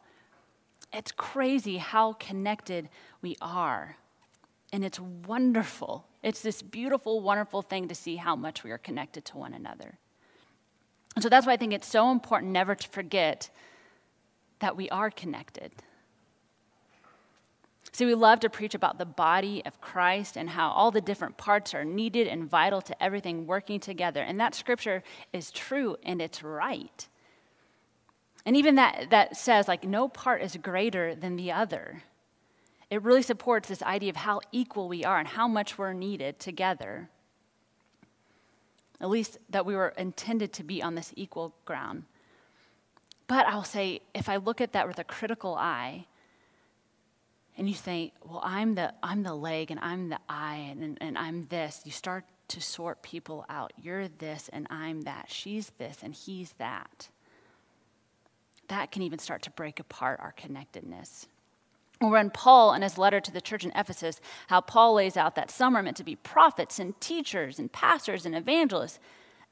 It's 0.93 1.11
crazy 1.11 1.79
how 1.79 2.13
connected 2.15 2.89
we 3.21 3.37
are. 3.41 3.97
And 4.73 4.85
it's 4.85 5.01
wonderful. 5.01 6.07
It's 6.23 6.41
this 6.41 6.63
beautiful, 6.63 7.21
wonderful 7.21 7.63
thing 7.63 7.89
to 7.89 7.95
see 7.95 8.17
how 8.17 8.37
much 8.37 8.65
we 8.65 8.71
are 8.71 8.79
connected 8.79 9.25
to 9.27 9.39
one 9.39 9.55
another. 9.55 9.99
And 11.15 11.23
so 11.23 11.29
that's 11.29 11.47
why 11.47 11.53
I 11.53 11.57
think 11.57 11.73
it's 11.73 11.89
so 11.89 12.11
important 12.11 12.53
never 12.53 12.75
to 12.75 12.89
forget 12.89 13.51
that 14.61 14.77
we 14.77 14.89
are 14.91 15.11
connected. 15.11 15.73
See, 17.95 18.07
we 18.07 18.17
love 18.17 18.41
to 18.41 18.51
preach 18.51 18.75
about 18.75 18.99
the 18.99 19.07
body 19.07 19.63
of 19.65 19.81
Christ 19.81 20.37
and 20.37 20.51
how 20.51 20.71
all 20.71 20.91
the 20.91 21.01
different 21.01 21.37
parts 21.37 21.75
are 21.75 21.85
needed 21.85 22.27
and 22.27 22.51
vital 22.51 22.83
to 22.83 23.01
everything 23.01 23.47
working 23.47 23.79
together. 23.79 24.21
And 24.21 24.41
that 24.41 24.57
scripture 24.57 25.05
is 25.33 25.53
true 25.53 25.97
and 26.03 26.21
it's 26.21 26.43
right. 26.43 27.07
And 28.45 28.57
even 28.57 28.75
that, 28.75 29.11
that 29.11 29.37
says, 29.37 29.69
like, 29.69 29.85
no 29.85 30.09
part 30.09 30.43
is 30.43 30.57
greater 30.57 31.15
than 31.15 31.37
the 31.37 31.53
other. 31.53 32.03
It 32.91 33.01
really 33.03 33.23
supports 33.23 33.69
this 33.69 33.81
idea 33.81 34.11
of 34.11 34.17
how 34.17 34.41
equal 34.51 34.89
we 34.89 35.05
are 35.05 35.21
and 35.21 35.29
how 35.29 35.47
much 35.47 35.79
we're 35.79 35.93
needed 35.93 36.41
together. 36.41 37.09
At 39.01 39.09
least 39.09 39.39
that 39.51 39.67
we 39.67 39.77
were 39.77 39.95
intended 39.97 40.53
to 40.55 40.65
be 40.65 40.83
on 40.83 40.97
this 40.97 41.13
equal 41.15 41.55
ground. 41.65 42.07
But 43.29 43.47
I'll 43.47 43.63
say, 43.63 44.01
if 44.17 44.29
I 44.29 44.35
look 44.35 44.61
at 44.61 44.73
that 44.73 44.89
with 44.89 44.99
a 44.99 45.05
critical 45.05 45.55
eye, 45.55 46.07
and 47.57 47.69
you 47.69 47.75
think, 47.75 48.13
well, 48.25 48.41
I'm 48.43 48.75
the, 48.75 48.93
I'm 49.03 49.23
the 49.23 49.35
leg 49.35 49.71
and 49.71 49.81
I'm 49.81 50.09
the 50.09 50.19
eye 50.29 50.67
and, 50.71 50.99
and 51.01 51.17
I'm 51.17 51.45
this, 51.45 51.83
you 51.85 51.93
start 51.93 52.25
to 52.49 52.61
sort 52.61 53.03
people 53.03 53.45
out. 53.49 53.73
You're 53.81 54.09
this 54.09 54.51
and 54.53 54.67
I'm 54.71 55.03
that. 55.03 55.27
She's 55.29 55.71
this 55.79 55.99
and 56.03 56.15
he's 56.15 56.53
that. 56.55 57.09
That 58.69 58.91
can 58.91 59.03
even 59.03 59.19
start 59.19 59.43
to 59.43 59.51
break 59.51 59.79
apart 59.79 60.21
our 60.21 60.33
connectedness. 60.33 61.29
Or 62.01 62.11
when 62.11 62.31
Paul, 62.31 62.75
in 62.75 62.83
his 62.83 62.99
letter 62.99 63.21
to 63.21 63.33
the 63.33 63.41
church 63.41 63.65
in 63.65 63.73
Ephesus, 63.75 64.21
how 64.49 64.61
Paul 64.61 64.95
lays 64.95 65.17
out 65.17 65.37
that 65.37 65.51
some 65.51 65.77
are 65.77 65.83
meant 65.83 65.97
to 65.99 66.05
be 66.05 66.17
prophets 66.17 66.79
and 66.79 67.01
teachers 67.01 67.59
and 67.59 67.71
pastors 67.73 68.27
and 68.27 68.35
evangelists. 68.35 68.99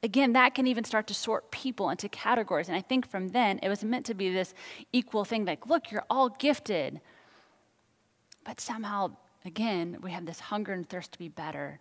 Again, 0.03 0.33
that 0.33 0.53
can 0.53 0.67
even 0.67 0.83
start 0.83 1.07
to 1.07 1.13
sort 1.13 1.51
people 1.51 1.89
into 1.89 2.09
categories. 2.09 2.67
And 2.67 2.75
I 2.75 2.81
think 2.81 3.07
from 3.07 3.29
then, 3.29 3.59
it 3.63 3.69
was 3.69 3.83
meant 3.83 4.05
to 4.07 4.13
be 4.13 4.31
this 4.31 4.53
equal 4.91 5.23
thing 5.23 5.45
like, 5.45 5.67
look, 5.67 5.89
you're 5.89 6.03
all 6.09 6.29
gifted. 6.29 6.99
But 8.43 8.59
somehow, 8.59 9.15
again, 9.45 9.97
we 10.01 10.11
have 10.11 10.25
this 10.25 10.39
hunger 10.39 10.73
and 10.73 10.87
thirst 10.87 11.13
to 11.13 11.19
be 11.19 11.29
better. 11.29 11.79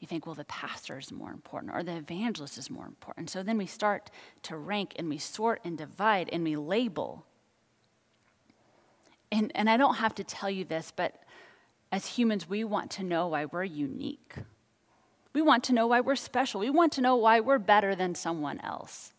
You 0.00 0.06
think, 0.06 0.26
well, 0.26 0.34
the 0.34 0.44
pastor 0.44 0.98
is 0.98 1.10
more 1.10 1.30
important 1.30 1.74
or 1.74 1.82
the 1.82 1.96
evangelist 1.96 2.58
is 2.58 2.70
more 2.70 2.86
important. 2.86 3.30
So 3.30 3.42
then 3.42 3.58
we 3.58 3.66
start 3.66 4.10
to 4.42 4.56
rank 4.56 4.94
and 4.96 5.08
we 5.08 5.18
sort 5.18 5.60
and 5.64 5.76
divide 5.78 6.28
and 6.32 6.44
we 6.44 6.56
label. 6.56 7.24
And, 9.32 9.50
and 9.54 9.68
I 9.68 9.76
don't 9.76 9.96
have 9.96 10.14
to 10.16 10.24
tell 10.24 10.50
you 10.50 10.64
this, 10.64 10.92
but 10.94 11.22
as 11.90 12.06
humans, 12.06 12.48
we 12.48 12.62
want 12.64 12.90
to 12.92 13.02
know 13.02 13.28
why 13.28 13.46
we're 13.46 13.64
unique. 13.64 14.34
We 15.32 15.42
want 15.42 15.64
to 15.64 15.72
know 15.72 15.86
why 15.86 16.00
we're 16.00 16.16
special. 16.16 16.60
We 16.60 16.70
want 16.70 16.92
to 16.94 17.00
know 17.00 17.16
why 17.16 17.40
we're 17.40 17.58
better 17.58 17.94
than 17.94 18.14
someone 18.14 18.60
else. 18.60 19.12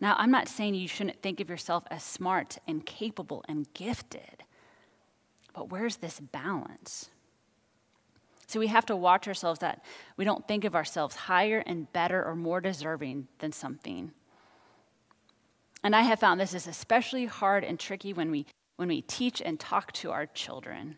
Now, 0.00 0.14
I'm 0.18 0.30
not 0.30 0.48
saying 0.48 0.74
you 0.74 0.88
shouldn't 0.88 1.22
think 1.22 1.40
of 1.40 1.50
yourself 1.50 1.84
as 1.90 2.02
smart 2.04 2.58
and 2.68 2.86
capable 2.86 3.44
and 3.48 3.72
gifted, 3.74 4.44
but 5.52 5.70
where's 5.70 5.96
this 5.96 6.20
balance? 6.20 7.10
So 8.46 8.60
we 8.60 8.68
have 8.68 8.86
to 8.86 8.96
watch 8.96 9.28
ourselves 9.28 9.60
that 9.60 9.84
we 10.16 10.24
don't 10.24 10.46
think 10.48 10.64
of 10.64 10.74
ourselves 10.74 11.14
higher 11.14 11.62
and 11.66 11.92
better 11.92 12.24
or 12.24 12.34
more 12.34 12.60
deserving 12.60 13.28
than 13.40 13.52
something. 13.52 14.12
And 15.84 15.94
I 15.94 16.02
have 16.02 16.20
found 16.20 16.40
this 16.40 16.54
is 16.54 16.66
especially 16.66 17.26
hard 17.26 17.62
and 17.62 17.78
tricky 17.78 18.12
when 18.12 18.30
we, 18.30 18.46
when 18.76 18.88
we 18.88 19.02
teach 19.02 19.42
and 19.42 19.60
talk 19.60 19.92
to 19.92 20.10
our 20.10 20.26
children. 20.26 20.96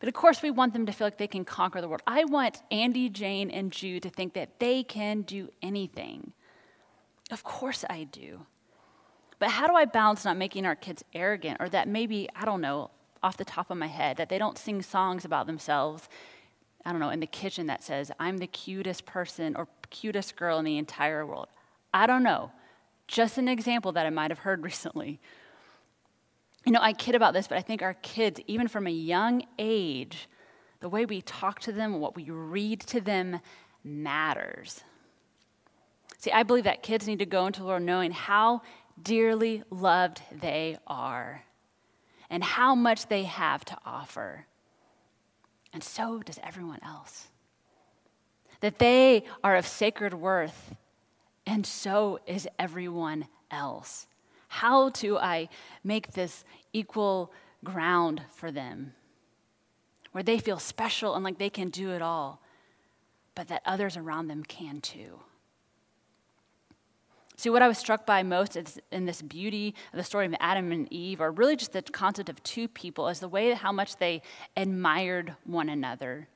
But 0.00 0.08
of 0.08 0.14
course, 0.14 0.42
we 0.42 0.50
want 0.50 0.72
them 0.72 0.86
to 0.86 0.92
feel 0.92 1.06
like 1.06 1.18
they 1.18 1.26
can 1.26 1.44
conquer 1.44 1.80
the 1.80 1.88
world. 1.88 2.02
I 2.06 2.24
want 2.24 2.62
Andy, 2.70 3.08
Jane, 3.08 3.50
and 3.50 3.70
Jude 3.70 4.02
to 4.04 4.10
think 4.10 4.34
that 4.34 4.58
they 4.58 4.82
can 4.82 5.22
do 5.22 5.50
anything. 5.62 6.32
Of 7.30 7.42
course 7.42 7.84
I 7.88 8.04
do. 8.04 8.46
But 9.38 9.50
how 9.50 9.66
do 9.66 9.74
I 9.74 9.84
balance 9.84 10.24
not 10.24 10.36
making 10.36 10.64
our 10.64 10.76
kids 10.76 11.04
arrogant 11.12 11.58
or 11.60 11.68
that 11.68 11.88
maybe, 11.88 12.28
I 12.34 12.44
don't 12.44 12.60
know, 12.60 12.90
off 13.22 13.36
the 13.36 13.44
top 13.44 13.70
of 13.70 13.76
my 13.76 13.86
head, 13.86 14.16
that 14.16 14.28
they 14.28 14.38
don't 14.38 14.56
sing 14.56 14.82
songs 14.82 15.24
about 15.24 15.46
themselves, 15.46 16.08
I 16.84 16.92
don't 16.92 17.00
know, 17.00 17.10
in 17.10 17.20
the 17.20 17.26
kitchen 17.26 17.66
that 17.66 17.82
says, 17.82 18.12
I'm 18.20 18.38
the 18.38 18.46
cutest 18.46 19.04
person 19.04 19.56
or 19.56 19.68
cutest 19.90 20.36
girl 20.36 20.58
in 20.58 20.64
the 20.64 20.78
entire 20.78 21.26
world? 21.26 21.48
I 21.92 22.06
don't 22.06 22.22
know. 22.22 22.52
Just 23.08 23.38
an 23.38 23.48
example 23.48 23.92
that 23.92 24.06
I 24.06 24.10
might 24.10 24.30
have 24.30 24.40
heard 24.40 24.62
recently. 24.64 25.20
You 26.64 26.72
know, 26.72 26.80
I 26.80 26.92
kid 26.92 27.14
about 27.14 27.34
this, 27.34 27.46
but 27.46 27.58
I 27.58 27.62
think 27.62 27.82
our 27.82 27.94
kids, 27.94 28.40
even 28.46 28.68
from 28.68 28.86
a 28.86 28.90
young 28.90 29.42
age, 29.58 30.28
the 30.80 30.88
way 30.88 31.06
we 31.06 31.20
talk 31.22 31.60
to 31.60 31.72
them, 31.72 32.00
what 32.00 32.16
we 32.16 32.30
read 32.30 32.80
to 32.82 33.00
them 33.00 33.40
matters. 33.84 34.82
See, 36.26 36.32
I 36.32 36.42
believe 36.42 36.64
that 36.64 36.82
kids 36.82 37.06
need 37.06 37.20
to 37.20 37.24
go 37.24 37.46
into 37.46 37.60
the 37.60 37.66
world 37.66 37.84
knowing 37.84 38.10
how 38.10 38.62
dearly 39.00 39.62
loved 39.70 40.22
they 40.32 40.76
are 40.84 41.44
and 42.28 42.42
how 42.42 42.74
much 42.74 43.06
they 43.06 43.22
have 43.22 43.64
to 43.66 43.78
offer. 43.86 44.46
And 45.72 45.84
so 45.84 46.22
does 46.24 46.40
everyone 46.42 46.80
else. 46.82 47.28
That 48.58 48.80
they 48.80 49.22
are 49.44 49.54
of 49.54 49.68
sacred 49.68 50.14
worth, 50.14 50.74
and 51.46 51.64
so 51.64 52.18
is 52.26 52.48
everyone 52.58 53.28
else. 53.52 54.08
How 54.48 54.88
do 54.88 55.16
I 55.18 55.48
make 55.84 56.14
this 56.14 56.44
equal 56.72 57.32
ground 57.62 58.22
for 58.34 58.50
them 58.50 58.94
where 60.10 60.24
they 60.24 60.40
feel 60.40 60.58
special 60.58 61.14
and 61.14 61.22
like 61.22 61.38
they 61.38 61.50
can 61.50 61.70
do 61.70 61.92
it 61.92 62.02
all, 62.02 62.42
but 63.36 63.46
that 63.46 63.62
others 63.64 63.96
around 63.96 64.26
them 64.26 64.42
can 64.42 64.80
too? 64.80 65.20
See, 67.38 67.50
what 67.50 67.60
I 67.60 67.68
was 67.68 67.76
struck 67.76 68.06
by 68.06 68.22
most 68.22 68.56
is 68.56 68.80
in 68.90 69.04
this 69.04 69.20
beauty 69.20 69.74
of 69.92 69.98
the 69.98 70.04
story 70.04 70.24
of 70.24 70.34
Adam 70.40 70.72
and 70.72 70.90
Eve, 70.90 71.20
or 71.20 71.30
really 71.30 71.54
just 71.54 71.72
the 71.72 71.82
concept 71.82 72.30
of 72.30 72.42
two 72.42 72.66
people, 72.66 73.08
is 73.08 73.20
the 73.20 73.28
way 73.28 73.52
how 73.52 73.72
much 73.72 73.96
they 73.96 74.22
admired 74.56 75.36
one 75.44 75.68
another, 75.68 76.28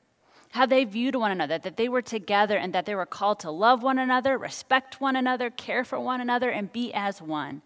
how 0.51 0.67
they 0.67 0.85
viewed 0.85 1.15
one 1.15 1.31
another, 1.31 1.57
that 1.57 1.75
they 1.75 1.89
were 1.89 2.03
together 2.03 2.55
and 2.55 2.71
that 2.73 2.85
they 2.85 2.93
were 2.93 3.07
called 3.07 3.39
to 3.39 3.49
love 3.49 3.81
one 3.81 3.97
another, 3.97 4.37
respect 4.37 5.01
one 5.01 5.15
another, 5.15 5.49
care 5.49 5.83
for 5.83 5.99
one 5.99 6.21
another, 6.21 6.51
and 6.51 6.71
be 6.71 6.93
as 6.93 7.19
one. 7.19 7.63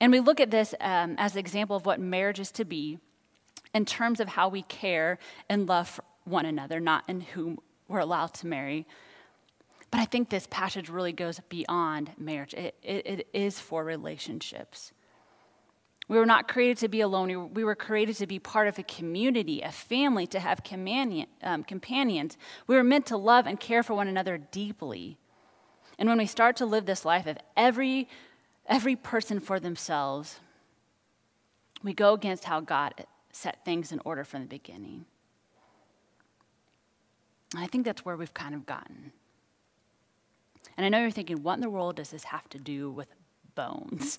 And 0.00 0.10
we 0.10 0.20
look 0.20 0.40
at 0.40 0.50
this 0.50 0.74
um, 0.80 1.16
as 1.18 1.34
an 1.34 1.40
example 1.40 1.76
of 1.76 1.84
what 1.84 2.00
marriage 2.00 2.40
is 2.40 2.50
to 2.52 2.64
be 2.64 2.98
in 3.74 3.84
terms 3.84 4.18
of 4.18 4.28
how 4.28 4.48
we 4.48 4.62
care 4.62 5.18
and 5.50 5.66
love 5.66 6.00
one 6.24 6.46
another, 6.46 6.80
not 6.80 7.04
in 7.06 7.20
whom 7.20 7.58
we're 7.86 7.98
allowed 7.98 8.32
to 8.34 8.46
marry 8.46 8.86
But 9.94 10.00
I 10.00 10.06
think 10.06 10.28
this 10.28 10.48
passage 10.50 10.88
really 10.88 11.12
goes 11.12 11.38
beyond 11.48 12.10
marriage, 12.18 12.52
it, 12.52 12.74
it, 12.82 13.06
it 13.06 13.28
is 13.32 13.60
for 13.60 13.84
relationships. 13.84 14.90
We 16.08 16.18
were 16.18 16.26
not 16.26 16.48
created 16.48 16.78
to 16.78 16.88
be 16.88 17.00
alone. 17.00 17.54
We 17.54 17.62
were 17.62 17.76
created 17.76 18.16
to 18.16 18.26
be 18.26 18.40
part 18.40 18.66
of 18.66 18.76
a 18.76 18.82
community, 18.82 19.60
a 19.60 19.70
family, 19.70 20.26
to 20.26 20.40
have 20.40 20.64
companion, 20.64 21.28
um, 21.44 21.62
companions. 21.62 22.36
We 22.66 22.74
were 22.74 22.82
meant 22.82 23.06
to 23.06 23.16
love 23.16 23.46
and 23.46 23.60
care 23.60 23.84
for 23.84 23.94
one 23.94 24.08
another 24.08 24.36
deeply. 24.36 25.16
And 25.96 26.08
when 26.08 26.18
we 26.18 26.26
start 26.26 26.56
to 26.56 26.66
live 26.66 26.86
this 26.86 27.04
life 27.04 27.28
of 27.28 27.38
every, 27.56 28.08
every 28.66 28.96
person 28.96 29.38
for 29.38 29.60
themselves, 29.60 30.40
we 31.84 31.94
go 31.94 32.14
against 32.14 32.46
how 32.46 32.58
God 32.58 33.06
set 33.30 33.64
things 33.64 33.92
in 33.92 34.00
order 34.04 34.24
from 34.24 34.40
the 34.40 34.48
beginning. 34.48 35.04
And 37.54 37.62
I 37.62 37.68
think 37.68 37.84
that's 37.84 38.04
where 38.04 38.16
we've 38.16 38.34
kind 38.34 38.56
of 38.56 38.66
gotten. 38.66 39.12
And 40.76 40.84
I 40.84 40.88
know 40.88 41.00
you're 41.00 41.10
thinking, 41.10 41.42
what 41.42 41.54
in 41.54 41.60
the 41.60 41.70
world 41.70 41.96
does 41.96 42.10
this 42.10 42.24
have 42.24 42.48
to 42.50 42.58
do 42.58 42.90
with 42.90 43.08
bones? 43.54 44.18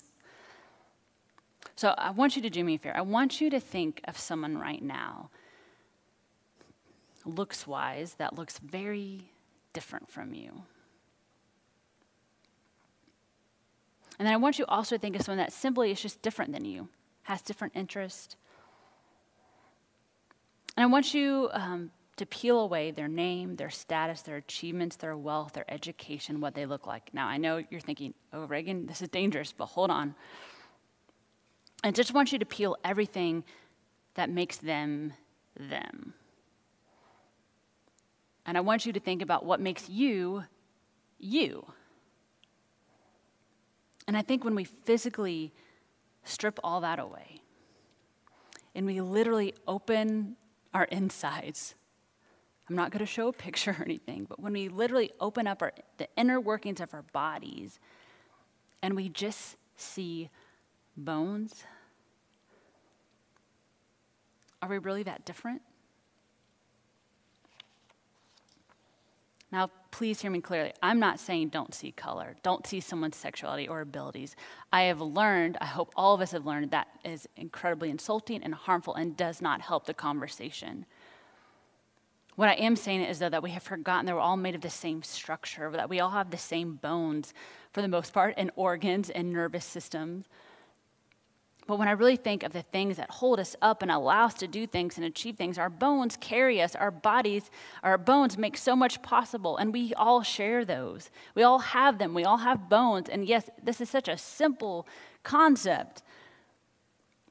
So 1.74 1.94
I 1.98 2.10
want 2.10 2.36
you 2.36 2.42
to 2.42 2.50
do 2.50 2.64
me 2.64 2.76
a 2.76 2.78
favor. 2.78 2.96
I 2.96 3.02
want 3.02 3.40
you 3.40 3.50
to 3.50 3.60
think 3.60 4.00
of 4.04 4.18
someone 4.18 4.56
right 4.56 4.82
now, 4.82 5.30
looks 7.24 7.66
wise, 7.66 8.14
that 8.14 8.34
looks 8.34 8.58
very 8.58 9.30
different 9.74 10.10
from 10.10 10.32
you. 10.32 10.62
And 14.18 14.26
then 14.26 14.32
I 14.32 14.38
want 14.38 14.58
you 14.58 14.64
also 14.66 14.96
to 14.96 15.00
think 15.00 15.16
of 15.16 15.22
someone 15.22 15.38
that 15.38 15.52
simply 15.52 15.90
is 15.90 16.00
just 16.00 16.22
different 16.22 16.52
than 16.52 16.64
you, 16.64 16.88
has 17.24 17.42
different 17.42 17.74
interests. 17.76 18.36
And 20.76 20.84
I 20.84 20.86
want 20.86 21.12
you 21.12 21.50
um, 21.52 21.90
to 22.16 22.26
peel 22.26 22.60
away 22.60 22.90
their 22.90 23.08
name, 23.08 23.56
their 23.56 23.70
status, 23.70 24.22
their 24.22 24.36
achievements, 24.36 24.96
their 24.96 25.16
wealth, 25.16 25.52
their 25.52 25.70
education, 25.70 26.40
what 26.40 26.54
they 26.54 26.64
look 26.64 26.86
like. 26.86 27.12
Now, 27.12 27.26
I 27.26 27.36
know 27.36 27.62
you're 27.70 27.80
thinking, 27.80 28.14
oh, 28.32 28.46
Reagan, 28.46 28.86
this 28.86 29.02
is 29.02 29.08
dangerous, 29.08 29.52
but 29.52 29.66
hold 29.66 29.90
on. 29.90 30.14
I 31.84 31.90
just 31.90 32.14
want 32.14 32.32
you 32.32 32.38
to 32.38 32.46
peel 32.46 32.76
everything 32.84 33.44
that 34.14 34.30
makes 34.30 34.56
them 34.56 35.12
them. 35.58 36.14
And 38.46 38.56
I 38.56 38.60
want 38.60 38.86
you 38.86 38.92
to 38.92 39.00
think 39.00 39.22
about 39.22 39.44
what 39.44 39.60
makes 39.60 39.88
you 39.88 40.44
you. 41.18 41.66
And 44.06 44.16
I 44.16 44.22
think 44.22 44.44
when 44.44 44.54
we 44.54 44.64
physically 44.64 45.52
strip 46.24 46.58
all 46.62 46.80
that 46.80 46.98
away 46.98 47.40
and 48.74 48.86
we 48.86 49.00
literally 49.00 49.54
open 49.66 50.36
our 50.72 50.84
insides 50.84 51.74
I'm 52.68 52.76
not 52.76 52.90
going 52.90 53.00
to 53.00 53.06
show 53.06 53.28
a 53.28 53.32
picture 53.32 53.76
or 53.78 53.84
anything, 53.84 54.26
but 54.28 54.40
when 54.40 54.52
we 54.52 54.68
literally 54.68 55.12
open 55.20 55.46
up 55.46 55.62
our, 55.62 55.72
the 55.98 56.08
inner 56.16 56.40
workings 56.40 56.80
of 56.80 56.92
our 56.94 57.02
bodies 57.12 57.78
and 58.82 58.96
we 58.96 59.08
just 59.08 59.56
see 59.76 60.30
bones, 60.96 61.64
are 64.60 64.68
we 64.68 64.78
really 64.78 65.04
that 65.04 65.24
different? 65.24 65.62
Now, 69.52 69.70
please 69.92 70.20
hear 70.20 70.30
me 70.30 70.40
clearly. 70.40 70.72
I'm 70.82 70.98
not 70.98 71.20
saying 71.20 71.50
don't 71.50 71.72
see 71.72 71.92
color, 71.92 72.36
don't 72.42 72.66
see 72.66 72.80
someone's 72.80 73.16
sexuality 73.16 73.68
or 73.68 73.80
abilities. 73.80 74.34
I 74.72 74.82
have 74.82 75.00
learned, 75.00 75.56
I 75.60 75.66
hope 75.66 75.92
all 75.96 76.14
of 76.14 76.20
us 76.20 76.32
have 76.32 76.44
learned, 76.44 76.72
that 76.72 76.88
is 77.04 77.28
incredibly 77.36 77.90
insulting 77.90 78.42
and 78.42 78.54
harmful 78.54 78.94
and 78.94 79.16
does 79.16 79.40
not 79.40 79.60
help 79.60 79.86
the 79.86 79.94
conversation. 79.94 80.84
What 82.36 82.50
I 82.50 82.54
am 82.54 82.76
saying 82.76 83.00
is, 83.02 83.18
though, 83.18 83.30
that 83.30 83.42
we 83.42 83.50
have 83.50 83.62
forgotten 83.62 84.04
that 84.06 84.14
we're 84.14 84.20
all 84.20 84.36
made 84.36 84.54
of 84.54 84.60
the 84.60 84.70
same 84.70 85.02
structure, 85.02 85.70
that 85.70 85.88
we 85.88 86.00
all 86.00 86.10
have 86.10 86.30
the 86.30 86.36
same 86.36 86.74
bones 86.74 87.32
for 87.72 87.80
the 87.80 87.88
most 87.88 88.12
part, 88.12 88.34
and 88.36 88.50
organs 88.56 89.08
and 89.08 89.32
nervous 89.32 89.64
systems. 89.64 90.26
But 91.66 91.78
when 91.78 91.88
I 91.88 91.92
really 91.92 92.16
think 92.16 92.42
of 92.42 92.52
the 92.52 92.62
things 92.62 92.98
that 92.98 93.10
hold 93.10 93.40
us 93.40 93.56
up 93.60 93.82
and 93.82 93.90
allow 93.90 94.26
us 94.26 94.34
to 94.34 94.46
do 94.46 94.66
things 94.66 94.98
and 94.98 95.04
achieve 95.04 95.36
things, 95.36 95.58
our 95.58 95.70
bones 95.70 96.16
carry 96.20 96.62
us, 96.62 96.76
our 96.76 96.90
bodies, 96.90 97.50
our 97.82 97.98
bones 97.98 98.38
make 98.38 98.56
so 98.56 98.76
much 98.76 99.02
possible, 99.02 99.56
and 99.56 99.72
we 99.72 99.92
all 99.94 100.22
share 100.22 100.64
those. 100.64 101.10
We 101.34 101.42
all 101.42 101.58
have 101.58 101.98
them, 101.98 102.14
we 102.14 102.24
all 102.24 102.36
have 102.36 102.68
bones. 102.68 103.08
And 103.08 103.26
yes, 103.26 103.48
this 103.60 103.80
is 103.80 103.90
such 103.90 104.08
a 104.08 104.16
simple 104.16 104.86
concept. 105.24 106.02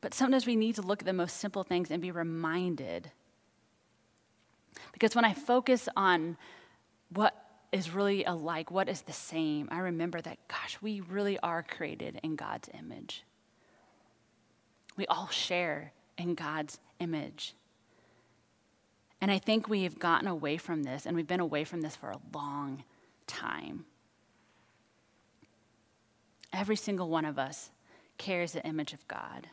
But 0.02 0.14
sometimes 0.14 0.46
we 0.46 0.56
need 0.56 0.76
to 0.76 0.82
look 0.82 1.02
at 1.02 1.06
the 1.06 1.14
most 1.14 1.38
simple 1.38 1.64
things 1.64 1.90
and 1.90 2.02
be 2.02 2.12
reminded 2.12 3.12
because 4.94 5.16
when 5.16 5.26
I 5.26 5.34
focus 5.34 5.88
on 5.96 6.38
what 7.10 7.34
is 7.72 7.92
really 7.92 8.24
alike, 8.24 8.72
what 8.72 8.88
is 8.88 9.02
the 9.02 9.14
same, 9.14 9.68
I 9.72 9.80
remember 9.80 10.22
that, 10.22 10.38
gosh, 10.48 10.78
we 10.82 11.02
really 11.02 11.38
are 11.40 11.64
created 11.64 12.20
in 12.24 12.36
God's 12.36 12.70
image. 12.78 13.24
We 14.96 15.06
all 15.08 15.28
share 15.28 15.92
in 16.18 16.36
God's 16.36 16.80
image. 17.00 17.54
And 19.22 19.32
I 19.32 19.40
think 19.40 19.68
we 19.68 19.84
have 19.84 20.00
gotten 20.00 20.28
away 20.28 20.58
from 20.58 20.84
this, 20.84 21.06
and 21.06 21.16
we've 21.16 21.28
been 21.28 21.40
away 21.40 21.64
from 21.64 21.82
this 21.82 21.96
for 21.96 22.12
a 22.12 22.20
long 22.34 22.84
time. 23.28 23.86
Every 26.54 26.76
single 26.76 27.10
one 27.10 27.26
of 27.26 27.38
us 27.38 27.72
carries 28.18 28.54
the 28.54 28.66
image 28.66 28.94
of 28.94 29.06
God. 29.08 29.48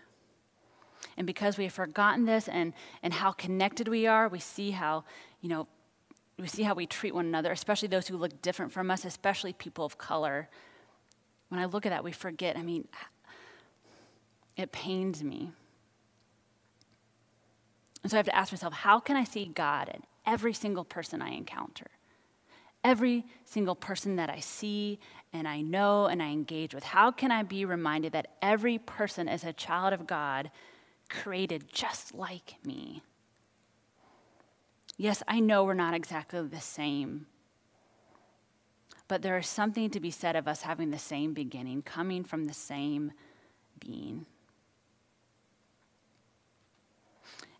And 1.16 1.26
because 1.26 1.58
we 1.58 1.64
have 1.64 1.72
forgotten 1.72 2.24
this 2.24 2.48
and, 2.48 2.72
and 3.02 3.12
how 3.12 3.32
connected 3.32 3.88
we 3.88 4.06
are, 4.06 4.28
we 4.28 4.38
see 4.38 4.70
how, 4.70 5.04
you 5.40 5.48
know, 5.48 5.66
we 6.38 6.48
see 6.48 6.62
how 6.62 6.74
we 6.74 6.86
treat 6.86 7.14
one 7.14 7.26
another, 7.26 7.52
especially 7.52 7.88
those 7.88 8.08
who 8.08 8.16
look 8.16 8.40
different 8.42 8.72
from 8.72 8.90
us, 8.90 9.04
especially 9.04 9.52
people 9.52 9.84
of 9.84 9.98
color. 9.98 10.48
When 11.48 11.60
I 11.60 11.66
look 11.66 11.86
at 11.86 11.90
that, 11.90 12.02
we 12.02 12.12
forget. 12.12 12.56
I 12.56 12.62
mean, 12.62 12.88
it 14.56 14.72
pains 14.72 15.22
me. 15.22 15.52
And 18.02 18.10
so 18.10 18.16
I 18.16 18.18
have 18.18 18.26
to 18.26 18.36
ask 18.36 18.52
myself, 18.52 18.72
how 18.72 18.98
can 18.98 19.16
I 19.16 19.24
see 19.24 19.46
God 19.46 19.90
in 19.94 20.02
every 20.26 20.52
single 20.52 20.84
person 20.84 21.22
I 21.22 21.30
encounter? 21.30 21.88
Every 22.82 23.24
single 23.44 23.76
person 23.76 24.16
that 24.16 24.28
I 24.28 24.40
see 24.40 24.98
and 25.32 25.46
I 25.46 25.60
know 25.60 26.06
and 26.06 26.20
I 26.20 26.30
engage 26.30 26.74
with. 26.74 26.82
How 26.82 27.12
can 27.12 27.30
I 27.30 27.44
be 27.44 27.64
reminded 27.64 28.12
that 28.12 28.26
every 28.42 28.78
person 28.78 29.28
is 29.28 29.44
a 29.44 29.52
child 29.52 29.92
of 29.92 30.06
God 30.06 30.50
created 31.12 31.72
just 31.72 32.14
like 32.14 32.56
me. 32.64 33.02
Yes, 34.96 35.22
I 35.28 35.40
know 35.40 35.64
we're 35.64 35.74
not 35.74 35.94
exactly 35.94 36.42
the 36.42 36.60
same, 36.60 37.26
but 39.08 39.22
there 39.22 39.38
is 39.38 39.46
something 39.46 39.90
to 39.90 40.00
be 40.00 40.10
said 40.10 40.36
of 40.36 40.48
us 40.48 40.62
having 40.62 40.90
the 40.90 40.98
same 40.98 41.34
beginning, 41.34 41.82
coming 41.82 42.24
from 42.24 42.44
the 42.44 42.54
same 42.54 43.12
being. 43.78 44.26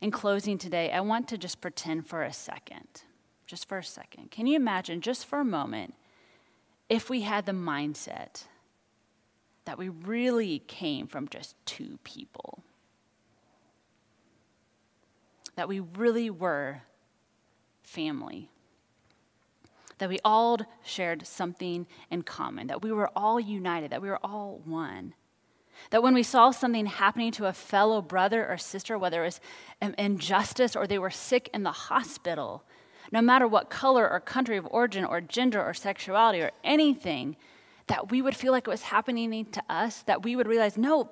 In 0.01 0.11
closing 0.11 0.59
today, 0.59 0.91
I 0.91 1.01
want 1.01 1.29
to 1.29 1.39
just 1.39 1.61
pretend 1.61 2.07
for 2.07 2.23
a 2.23 2.33
second, 2.33 3.03
just 3.47 3.69
for 3.69 3.79
a 3.79 3.85
second. 3.85 4.31
Can 4.31 4.47
you 4.47 4.57
imagine, 4.57 5.01
just 5.01 5.27
for 5.27 5.41
a 5.41 5.45
moment, 5.45 5.95
if 6.89 7.09
we 7.09 7.23
had 7.23 7.47
the 7.47 7.53
mindset 7.53 8.45
that 9.65 9.79
we 9.79 9.89
really 9.89 10.59
came 10.61 11.07
from 11.07 11.29
just 11.29 11.55
two 11.67 11.99
people? 12.03 12.65
That 15.57 15.69
we 15.69 15.81
really 15.81 16.31
were 16.31 16.83
family. 17.83 18.51
That 19.99 20.09
we 20.09 20.19
all 20.25 20.59
shared 20.83 21.27
something 21.27 21.87
in 22.11 22.23
common, 22.23 22.67
that 22.69 22.83
we 22.83 22.91
were 22.93 23.11
all 23.15 23.39
united, 23.39 23.91
that 23.91 24.03
we 24.03 24.09
were 24.09 24.25
all 24.25 24.61
one. 24.65 25.15
That 25.91 26.03
when 26.03 26.15
we 26.15 26.23
saw 26.23 26.51
something 26.51 26.87
happening 26.87 27.33
to 27.33 27.47
a 27.47 27.53
fellow 27.53 28.03
brother 28.03 28.49
or 28.49 28.57
sister, 28.57 28.99
whether 28.99 29.23
it 29.23 29.27
was 29.27 29.41
injustice 29.99 30.75
or 30.75 30.87
they 30.87 30.99
were 30.99 31.11
sick 31.11 31.51
in 31.53 31.63
the 31.63 31.73
hospital, 31.73 32.65
no 33.11 33.21
matter 33.21 33.47
what 33.47 33.69
color 33.69 34.09
or 34.09 34.21
country 34.21 34.57
of 34.57 34.67
origin 34.71 35.05
or 35.05 35.21
gender 35.21 35.63
or 35.63 35.75
sexuality 35.75 36.41
or 36.41 36.51
anything, 36.65 37.37
that 37.89 38.11
we 38.11 38.23
would 38.23 38.37
feel 38.37 38.53
like 38.53 38.67
it 38.67 38.71
was 38.71 38.83
happening 38.83 39.45
to 39.47 39.63
us, 39.69 40.03
that 40.03 40.23
we 40.23 40.37
would 40.37 40.47
realize, 40.47 40.79
no, 40.79 41.11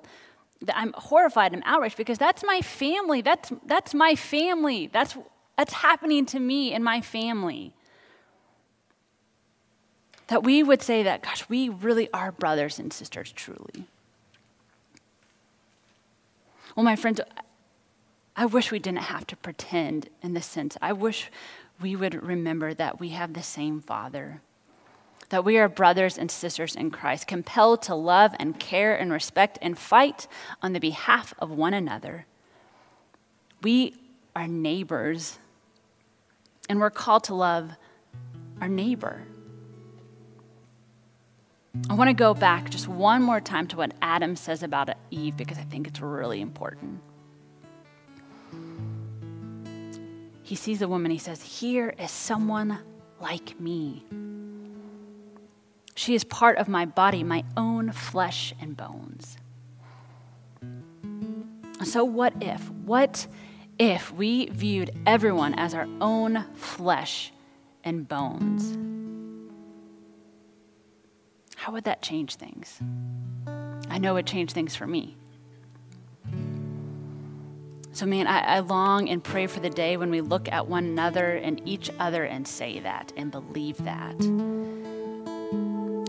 I'm 0.73 0.93
horrified 0.95 1.53
I'm 1.53 1.63
outraged 1.65 1.97
because 1.97 2.17
that's 2.17 2.43
my 2.43 2.61
family. 2.61 3.21
That's, 3.21 3.51
that's 3.65 3.93
my 3.93 4.15
family. 4.15 4.87
That's, 4.87 5.17
that's 5.57 5.73
happening 5.73 6.25
to 6.27 6.39
me 6.39 6.73
and 6.73 6.83
my 6.83 7.01
family. 7.01 7.73
That 10.27 10.43
we 10.43 10.63
would 10.63 10.81
say 10.81 11.03
that, 11.03 11.23
gosh, 11.23 11.49
we 11.49 11.69
really 11.69 12.09
are 12.13 12.31
brothers 12.31 12.79
and 12.79 12.93
sisters, 12.93 13.31
truly. 13.31 13.85
Well, 16.75 16.85
my 16.85 16.95
friends, 16.95 17.19
I 18.35 18.45
wish 18.45 18.71
we 18.71 18.79
didn't 18.79 18.99
have 18.99 19.27
to 19.27 19.35
pretend 19.35 20.09
in 20.21 20.33
this 20.33 20.45
sense. 20.45 20.77
I 20.81 20.93
wish 20.93 21.29
we 21.81 21.95
would 21.95 22.23
remember 22.23 22.73
that 22.73 22.99
we 22.99 23.09
have 23.09 23.33
the 23.33 23.43
same 23.43 23.81
Father 23.81 24.41
that 25.31 25.45
we 25.45 25.57
are 25.57 25.69
brothers 25.69 26.17
and 26.17 26.29
sisters 26.29 26.75
in 26.75 26.91
Christ, 26.91 27.25
compelled 27.25 27.81
to 27.83 27.95
love 27.95 28.33
and 28.37 28.59
care 28.59 28.95
and 28.95 29.11
respect 29.11 29.57
and 29.61 29.77
fight 29.77 30.27
on 30.61 30.73
the 30.73 30.79
behalf 30.79 31.33
of 31.39 31.49
one 31.49 31.73
another. 31.73 32.25
We 33.63 33.95
are 34.35 34.47
neighbors, 34.47 35.39
and 36.67 36.79
we're 36.79 36.89
called 36.89 37.23
to 37.25 37.33
love 37.33 37.71
our 38.59 38.67
neighbor. 38.67 39.21
I 41.89 41.93
want 41.93 42.09
to 42.09 42.13
go 42.13 42.33
back 42.33 42.69
just 42.69 42.89
one 42.89 43.23
more 43.23 43.39
time 43.39 43.67
to 43.67 43.77
what 43.77 43.93
Adam 44.01 44.35
says 44.35 44.63
about 44.63 44.89
Eve 45.11 45.37
because 45.37 45.57
I 45.57 45.63
think 45.63 45.87
it's 45.87 46.01
really 46.01 46.41
important. 46.41 46.99
He 50.43 50.55
sees 50.55 50.79
the 50.79 50.89
woman, 50.89 51.09
he 51.09 51.17
says, 51.17 51.41
Here 51.41 51.95
is 51.97 52.11
someone 52.11 52.79
like 53.21 53.57
me. 53.61 54.03
She 55.95 56.15
is 56.15 56.23
part 56.23 56.57
of 56.57 56.67
my 56.67 56.85
body, 56.85 57.23
my 57.23 57.43
own 57.57 57.91
flesh 57.91 58.53
and 58.59 58.75
bones. 58.75 59.37
So, 61.83 62.03
what 62.03 62.33
if? 62.41 62.69
What 62.69 63.27
if 63.79 64.13
we 64.13 64.47
viewed 64.47 64.91
everyone 65.05 65.55
as 65.55 65.73
our 65.73 65.87
own 65.99 66.45
flesh 66.53 67.33
and 67.83 68.07
bones? 68.07 68.77
How 71.55 71.71
would 71.71 71.83
that 71.85 72.01
change 72.01 72.35
things? 72.35 72.79
I 73.89 73.97
know 73.97 74.11
it 74.11 74.13
would 74.13 74.27
change 74.27 74.51
things 74.51 74.75
for 74.75 74.87
me. 74.87 75.17
So, 77.93 78.05
man, 78.05 78.25
I, 78.25 78.39
I, 78.39 78.59
long 78.59 79.09
and 79.09 79.21
pray 79.21 79.47
for 79.47 79.59
the 79.59 79.69
day 79.69 79.97
when 79.97 80.09
we 80.09 80.21
look 80.21 80.49
at 80.49 80.67
one 80.67 80.85
another 80.85 81.31
and 81.33 81.61
each 81.67 81.91
other 81.99 82.23
and 82.23 82.47
say 82.47 82.79
that 82.79 83.11
and 83.17 83.31
believe 83.31 83.77
that. 83.83 84.15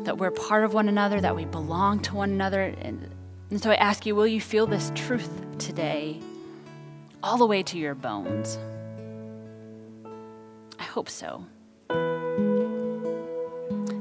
That 0.04 0.18
we're 0.18 0.30
part 0.30 0.64
of 0.64 0.74
one 0.74 0.88
another, 0.88 1.20
that 1.20 1.36
we 1.36 1.44
belong 1.44 2.00
to 2.00 2.16
one 2.16 2.30
another. 2.30 2.62
And, 2.62 3.08
and 3.50 3.62
so 3.62 3.70
I 3.70 3.76
ask 3.76 4.06
you, 4.06 4.14
will 4.14 4.26
you 4.26 4.40
feel 4.40 4.66
this 4.66 4.90
truth 4.94 5.30
today 5.58 6.20
all 7.22 7.38
the 7.38 7.46
way 7.46 7.62
to 7.62 7.78
your 7.78 7.94
bones? 7.94 8.58
I 10.78 10.84
hope 10.84 11.08
so 11.08 11.46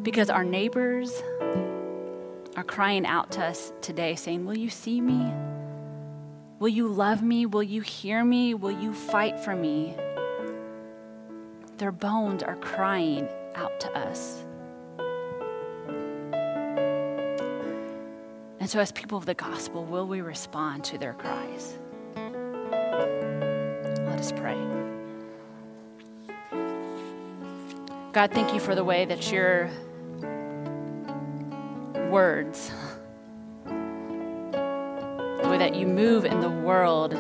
because 0.04 0.30
our 0.30 0.44
neighbors 0.44 1.22
are 2.56 2.64
crying 2.64 3.06
out 3.06 3.32
to 3.32 3.46
us 3.46 3.72
today, 3.82 4.16
saying, 4.16 4.46
Will 4.46 4.58
you 4.58 4.70
see 4.70 5.00
me? 5.00 5.32
Will 6.60 6.70
you 6.70 6.88
love 6.88 7.24
me? 7.24 7.46
Will 7.46 7.64
you 7.64 7.82
hear 7.82 8.24
me? 8.24 8.54
Will 8.54 8.78
you 8.78 8.94
fight 8.94 9.40
for 9.40 9.56
me? 9.56 9.96
Their 11.78 11.92
bones 11.92 12.44
are 12.44 12.58
crying 12.58 13.28
out 13.56 13.80
to 13.80 13.92
us. 13.98 14.44
So, 18.72 18.80
as 18.80 18.94
people 18.94 19.18
of 19.18 19.26
the 19.26 19.34
gospel, 19.34 19.84
will 19.84 20.08
we 20.08 20.22
respond 20.22 20.86
to 20.86 20.98
their 20.98 21.12
cries? 21.12 21.78
Let 22.16 24.18
us 24.18 24.32
pray. 24.32 24.56
God, 28.14 28.32
thank 28.32 28.54
you 28.54 28.62
for 28.62 28.74
the 28.74 28.86
way 28.86 29.04
that 29.04 29.30
you're 29.30 29.70
words, 32.10 32.72
the 33.66 35.50
way 35.50 35.58
that 35.58 35.76
you 35.76 35.86
move 35.86 36.24
in 36.24 36.40
the 36.40 36.50
world 36.50 37.12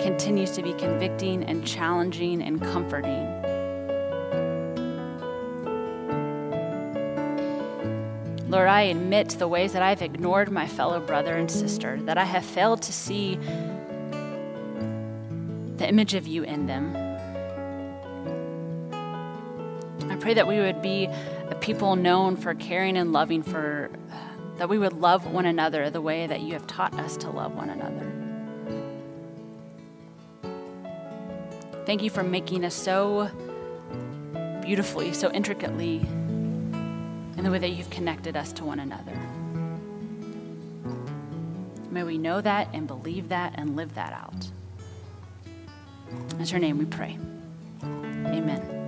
continues 0.00 0.52
to 0.52 0.62
be 0.62 0.72
convicting 0.74 1.42
and 1.42 1.66
challenging 1.66 2.42
and 2.42 2.62
comforting. 2.62 3.29
Lord, 8.50 8.66
I 8.66 8.82
admit 8.82 9.28
the 9.38 9.46
ways 9.46 9.74
that 9.74 9.82
I've 9.82 10.02
ignored 10.02 10.50
my 10.50 10.66
fellow 10.66 10.98
brother 10.98 11.36
and 11.36 11.48
sister, 11.48 12.00
that 12.02 12.18
I 12.18 12.24
have 12.24 12.44
failed 12.44 12.82
to 12.82 12.92
see 12.92 13.36
the 15.76 15.88
image 15.88 16.14
of 16.14 16.26
you 16.26 16.42
in 16.42 16.66
them. 16.66 16.96
I 20.10 20.16
pray 20.16 20.34
that 20.34 20.48
we 20.48 20.58
would 20.58 20.82
be 20.82 21.06
a 21.48 21.54
people 21.60 21.94
known 21.94 22.36
for 22.36 22.54
caring 22.54 22.96
and 22.96 23.12
loving 23.12 23.44
for 23.44 23.88
that 24.56 24.68
we 24.68 24.78
would 24.78 24.94
love 24.94 25.26
one 25.26 25.46
another 25.46 25.88
the 25.88 26.00
way 26.00 26.26
that 26.26 26.40
you 26.40 26.54
have 26.54 26.66
taught 26.66 26.92
us 26.94 27.16
to 27.18 27.30
love 27.30 27.54
one 27.54 27.70
another. 27.70 28.12
Thank 31.86 32.02
you 32.02 32.10
for 32.10 32.24
making 32.24 32.64
us 32.64 32.74
so 32.74 33.30
beautifully, 34.60 35.12
so 35.12 35.30
intricately, 35.30 36.04
in 37.40 37.44
the 37.44 37.50
way 37.50 37.58
that 37.58 37.70
you've 37.70 37.88
connected 37.88 38.36
us 38.36 38.52
to 38.52 38.66
one 38.66 38.80
another. 38.80 39.18
May 41.90 42.02
we 42.02 42.18
know 42.18 42.42
that 42.42 42.68
and 42.74 42.86
believe 42.86 43.30
that 43.30 43.54
and 43.56 43.76
live 43.76 43.94
that 43.94 44.12
out. 44.12 44.50
In 46.38 46.44
your 46.44 46.60
name 46.60 46.76
we 46.76 46.84
pray. 46.84 47.16
Amen. 47.82 48.79